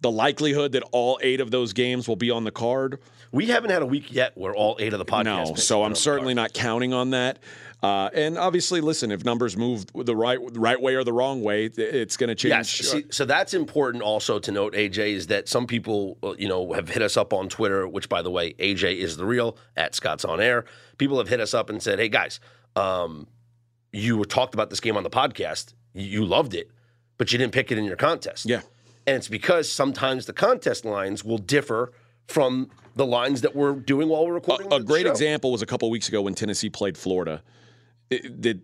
the 0.00 0.10
likelihood 0.10 0.72
that 0.72 0.82
all 0.92 1.18
eight 1.22 1.40
of 1.40 1.50
those 1.50 1.72
games 1.72 2.08
will 2.08 2.16
be 2.16 2.30
on 2.30 2.44
the 2.44 2.50
card. 2.50 2.98
We 3.32 3.46
haven't 3.46 3.70
had 3.70 3.82
a 3.82 3.86
week 3.86 4.12
yet 4.12 4.36
where 4.36 4.54
all 4.54 4.76
eight 4.78 4.92
of 4.92 4.98
the 4.98 5.04
podcasts. 5.04 5.48
No, 5.48 5.54
so 5.54 5.76
I'm 5.76 5.80
been 5.80 5.84
on 5.84 5.90
the 5.92 5.96
certainly 5.96 6.34
not 6.34 6.52
counting 6.52 6.92
on 6.92 7.10
that. 7.10 7.38
Uh, 7.82 8.08
and 8.14 8.38
obviously, 8.38 8.80
listen, 8.80 9.10
if 9.10 9.24
numbers 9.24 9.56
move 9.56 9.86
the 9.92 10.14
right 10.14 10.38
right 10.52 10.80
way 10.80 10.94
or 10.94 11.02
the 11.02 11.12
wrong 11.12 11.42
way, 11.42 11.64
it's 11.64 12.16
going 12.16 12.28
to 12.28 12.34
change. 12.36 12.50
Yes, 12.50 12.68
see, 12.68 13.04
so 13.10 13.24
that's 13.24 13.54
important 13.54 14.04
also 14.04 14.38
to 14.38 14.52
note, 14.52 14.74
AJ, 14.74 15.14
is 15.14 15.26
that 15.28 15.48
some 15.48 15.66
people, 15.66 16.16
uh, 16.22 16.34
you 16.38 16.46
know, 16.46 16.72
have 16.74 16.88
hit 16.88 17.02
us 17.02 17.16
up 17.16 17.32
on 17.32 17.48
Twitter, 17.48 17.88
which, 17.88 18.08
by 18.08 18.22
the 18.22 18.30
way, 18.30 18.52
AJ 18.54 18.98
is 18.98 19.16
the 19.16 19.24
real 19.26 19.56
at 19.76 19.96
Scott's 19.96 20.24
on 20.24 20.40
air. 20.40 20.64
People 20.98 21.18
have 21.18 21.28
hit 21.28 21.40
us 21.40 21.54
up 21.54 21.70
and 21.70 21.82
said, 21.82 21.98
"Hey 21.98 22.08
guys, 22.08 22.38
um, 22.76 23.26
you 23.92 24.16
were 24.16 24.26
talked 24.26 24.54
about 24.54 24.70
this 24.70 24.78
game 24.78 24.96
on 24.96 25.02
the 25.02 25.10
podcast. 25.10 25.74
You 25.92 26.24
loved 26.24 26.54
it, 26.54 26.70
but 27.18 27.32
you 27.32 27.38
didn't 27.38 27.52
pick 27.52 27.72
it 27.72 27.78
in 27.78 27.84
your 27.84 27.96
contest." 27.96 28.46
Yeah. 28.46 28.60
and 29.08 29.16
it's 29.16 29.26
because 29.26 29.72
sometimes 29.72 30.26
the 30.26 30.32
contest 30.32 30.84
lines 30.84 31.24
will 31.24 31.38
differ 31.38 31.92
from 32.28 32.70
the 32.94 33.06
lines 33.06 33.40
that 33.42 33.54
we're 33.56 33.72
doing 33.72 34.08
while 34.08 34.26
we're 34.26 34.34
recording. 34.34 34.66
a 34.72 34.78
the 34.78 34.84
great 34.84 35.04
show. 35.06 35.10
example 35.10 35.50
was 35.52 35.62
a 35.62 35.66
couple 35.66 35.88
weeks 35.90 36.08
ago 36.08 36.22
when 36.22 36.34
Tennessee 36.34 36.70
played 36.70 36.96
Florida. 36.98 37.42
It, 38.10 38.42
the, 38.42 38.60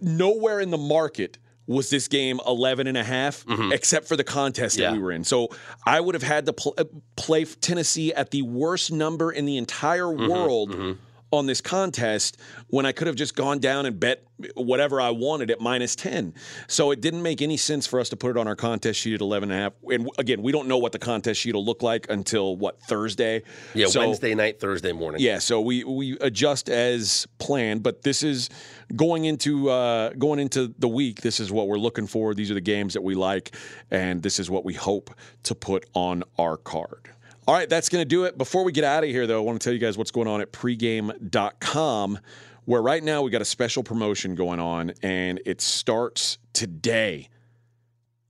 nowhere 0.00 0.60
in 0.60 0.70
the 0.70 0.78
market 0.78 1.38
was 1.66 1.90
this 1.90 2.08
game 2.08 2.40
11 2.46 2.86
and 2.88 2.96
a 2.98 3.04
half 3.04 3.44
except 3.70 4.08
for 4.08 4.16
the 4.16 4.24
contest 4.24 4.76
that 4.78 4.84
Mm-hmm. 4.86 4.96
We 4.96 5.02
were 5.02 5.12
in. 5.12 5.24
So 5.24 5.48
I 5.86 6.00
would 6.00 6.14
have 6.14 6.22
had 6.24 6.44
to 6.46 6.52
pl- 6.52 6.74
uh, 6.76 6.84
play 7.16 7.44
Tennessee 7.44 8.12
at 8.12 8.30
the 8.32 8.42
worst 8.42 8.90
number 8.90 9.30
in 9.30 9.46
the 9.46 9.56
entire 9.58 10.02
Mm-hmm. 10.06 10.28
world 10.30 10.96
on 11.32 11.46
this 11.46 11.60
contest 11.60 12.36
when 12.68 12.84
I 12.86 12.92
could 12.92 13.06
have 13.06 13.16
just 13.16 13.34
gone 13.34 13.58
down 13.58 13.86
and 13.86 13.98
bet 13.98 14.22
whatever 14.54 15.00
I 15.00 15.10
wanted 15.10 15.50
at 15.50 15.60
minus 15.60 15.96
10. 15.96 16.34
So 16.68 16.90
it 16.90 17.00
didn't 17.00 17.22
make 17.22 17.40
any 17.40 17.56
sense 17.56 17.86
for 17.86 18.00
us 18.00 18.10
to 18.10 18.16
put 18.16 18.32
it 18.32 18.36
on 18.36 18.46
our 18.46 18.56
contest 18.56 19.00
sheet 19.00 19.14
at 19.14 19.20
11 19.20 19.50
and 19.50 19.58
a 19.58 19.62
half. 19.62 19.72
And 19.90 20.08
again, 20.18 20.42
we 20.42 20.52
don't 20.52 20.68
know 20.68 20.76
what 20.78 20.92
the 20.92 20.98
contest 20.98 21.40
sheet 21.40 21.54
will 21.54 21.64
look 21.64 21.82
like 21.82 22.06
until 22.10 22.56
what 22.56 22.80
Thursday. 22.82 23.42
Yeah, 23.74 23.86
So- 23.86 24.00
Wednesday 24.00 24.34
night, 24.34 24.60
Thursday 24.60 24.92
morning. 24.92 25.20
yeah, 25.22 25.38
so 25.38 25.60
we 25.60 25.84
we 25.84 26.18
adjust 26.20 26.68
as 26.68 27.26
planned, 27.38 27.82
but 27.82 28.02
this 28.02 28.22
is 28.22 28.50
going 28.94 29.24
into 29.24 29.70
uh, 29.70 30.10
going 30.18 30.38
into 30.38 30.74
the 30.78 30.88
week. 30.88 31.22
This 31.22 31.40
is 31.40 31.50
what 31.50 31.66
we're 31.68 31.78
looking 31.78 32.06
for. 32.06 32.34
These 32.34 32.50
are 32.50 32.54
the 32.54 32.60
games 32.60 32.92
that 32.94 33.02
we 33.02 33.14
like, 33.14 33.54
and 33.90 34.22
this 34.22 34.38
is 34.38 34.50
what 34.50 34.64
we 34.64 34.74
hope 34.74 35.10
to 35.44 35.54
put 35.54 35.86
on 35.94 36.24
our 36.38 36.56
card. 36.58 37.08
All 37.46 37.54
right, 37.54 37.68
that's 37.68 37.88
going 37.88 38.02
to 38.02 38.08
do 38.08 38.24
it. 38.24 38.38
Before 38.38 38.62
we 38.62 38.70
get 38.72 38.84
out 38.84 39.02
of 39.02 39.10
here, 39.10 39.26
though, 39.26 39.38
I 39.38 39.44
want 39.44 39.60
to 39.60 39.64
tell 39.64 39.72
you 39.72 39.80
guys 39.80 39.98
what's 39.98 40.12
going 40.12 40.28
on 40.28 40.40
at 40.40 40.52
pregame.com, 40.52 42.18
where 42.66 42.80
right 42.82 43.02
now 43.02 43.22
we 43.22 43.30
got 43.32 43.42
a 43.42 43.46
special 43.46 43.82
promotion 43.82 44.36
going 44.36 44.60
on, 44.60 44.92
and 45.02 45.40
it 45.44 45.60
starts 45.60 46.38
today. 46.52 47.28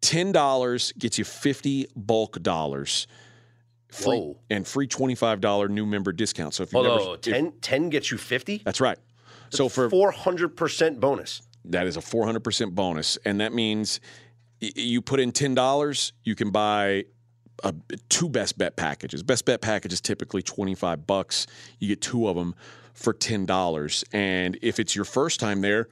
$10 0.00 0.98
gets 0.98 1.18
you 1.18 1.24
50 1.24 1.88
bulk 1.94 2.42
dollars. 2.42 3.06
Free, 3.88 4.18
Whoa. 4.18 4.38
and 4.48 4.66
free 4.66 4.88
$25 4.88 5.68
new 5.68 5.84
member 5.84 6.12
discount. 6.12 6.54
So 6.54 6.62
if 6.62 6.72
you 6.72 6.78
Although 6.78 6.96
never, 6.98 7.14
if- 7.16 7.20
10, 7.20 7.52
10 7.60 7.90
gets 7.90 8.10
you 8.10 8.16
50, 8.16 8.62
that's 8.64 8.80
right. 8.80 8.96
So 9.50 9.68
for 9.68 9.90
400% 9.90 10.98
bonus. 10.98 11.42
that 11.66 11.86
is 11.86 11.98
a 11.98 12.00
400% 12.00 12.74
bonus 12.74 13.18
and 13.26 13.42
that 13.42 13.52
means 13.52 14.00
you 14.60 15.02
put 15.02 15.20
in 15.20 15.30
$10, 15.30 16.12
you 16.24 16.34
can 16.34 16.50
buy 16.50 17.04
a, 17.64 17.74
two 18.08 18.28
best 18.28 18.58
bet 18.58 18.76
packages. 18.76 19.22
Best 19.22 19.44
bet 19.44 19.60
package 19.60 19.92
is 19.92 20.00
typically 20.00 20.42
25 20.42 21.06
bucks. 21.06 21.46
You 21.78 21.88
get 21.88 22.00
two 22.00 22.28
of 22.28 22.36
them 22.36 22.54
for 22.94 23.14
$10 23.14 24.04
and 24.12 24.58
if 24.62 24.78
it's 24.78 24.94
your 24.94 25.04
first 25.04 25.40
time 25.40 25.60
there, 25.60 25.88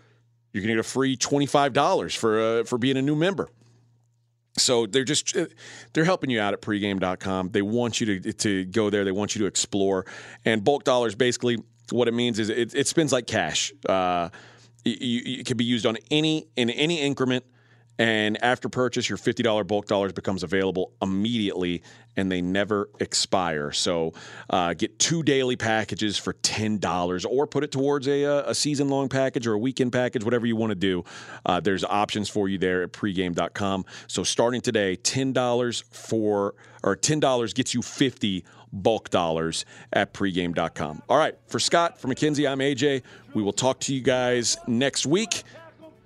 you're 0.52 0.62
going 0.62 0.68
to 0.68 0.74
get 0.74 0.80
a 0.80 0.88
free 0.88 1.16
$25 1.16 2.16
for 2.16 2.40
uh, 2.40 2.64
for 2.64 2.76
being 2.76 2.96
a 2.96 3.02
new 3.02 3.14
member. 3.14 3.48
So 4.58 4.86
they're 4.86 5.04
just 5.04 5.36
uh, 5.36 5.46
they're 5.92 6.04
helping 6.04 6.28
you 6.28 6.40
out 6.40 6.52
at 6.54 6.60
pregame.com. 6.60 7.50
They 7.50 7.62
want 7.62 8.00
you 8.00 8.20
to 8.20 8.32
to 8.32 8.64
go 8.64 8.90
there. 8.90 9.04
They 9.04 9.12
want 9.12 9.34
you 9.34 9.40
to 9.42 9.46
explore. 9.46 10.06
And 10.44 10.64
bulk 10.64 10.82
dollars 10.84 11.14
basically 11.14 11.58
what 11.90 12.08
it 12.08 12.14
means 12.14 12.38
is 12.38 12.48
it, 12.50 12.74
it 12.74 12.88
spends 12.88 13.12
like 13.12 13.26
cash. 13.26 13.72
Uh, 13.88 14.30
you- 14.84 15.38
it 15.40 15.46
can 15.46 15.56
be 15.56 15.64
used 15.64 15.86
on 15.86 15.96
any 16.10 16.48
in 16.56 16.68
any 16.70 17.00
increment. 17.00 17.44
And 17.98 18.42
after 18.42 18.70
purchase, 18.70 19.08
your 19.10 19.18
$50 19.18 19.66
bulk 19.66 19.86
dollars 19.86 20.12
becomes 20.12 20.42
available 20.42 20.92
immediately 21.02 21.82
and 22.16 22.32
they 22.32 22.40
never 22.40 22.88
expire. 22.98 23.72
So 23.72 24.14
uh, 24.48 24.74
get 24.74 24.98
two 24.98 25.22
daily 25.22 25.56
packages 25.56 26.16
for 26.16 26.32
$10 26.32 27.26
or 27.28 27.46
put 27.46 27.62
it 27.62 27.70
towards 27.70 28.08
a, 28.08 28.24
uh, 28.24 28.50
a 28.50 28.54
season 28.54 28.88
long 28.88 29.08
package 29.08 29.46
or 29.46 29.52
a 29.52 29.58
weekend 29.58 29.92
package, 29.92 30.24
whatever 30.24 30.46
you 30.46 30.56
want 30.56 30.70
to 30.70 30.76
do. 30.76 31.04
Uh, 31.44 31.60
there's 31.60 31.84
options 31.84 32.28
for 32.28 32.48
you 32.48 32.58
there 32.58 32.82
at 32.82 32.92
pregame.com. 32.92 33.84
So 34.06 34.24
starting 34.24 34.60
today, 34.62 34.96
$10 34.96 35.84
for, 35.90 36.54
or 36.82 36.96
$10 36.96 37.54
gets 37.54 37.74
you 37.74 37.82
50 37.82 38.44
bulk 38.72 39.10
dollars 39.10 39.64
at 39.92 40.14
pregame.com. 40.14 41.02
All 41.08 41.18
right, 41.18 41.36
for 41.48 41.58
Scott, 41.58 41.98
for 41.98 42.08
McKenzie, 42.08 42.50
I'm 42.50 42.60
AJ. 42.60 43.02
We 43.34 43.42
will 43.42 43.52
talk 43.52 43.80
to 43.80 43.94
you 43.94 44.00
guys 44.00 44.56
next 44.66 45.06
week. 45.06 45.42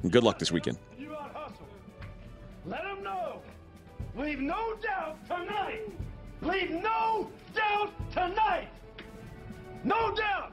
Good 0.08 0.24
luck 0.24 0.38
this 0.38 0.50
weekend. 0.52 0.78
Leave 4.16 4.38
no 4.40 4.76
doubt 4.76 5.16
tonight. 5.26 5.82
Leave 6.40 6.70
no 6.70 7.30
doubt 7.54 7.90
tonight. 8.12 8.68
No 9.82 10.14
doubt. 10.14 10.52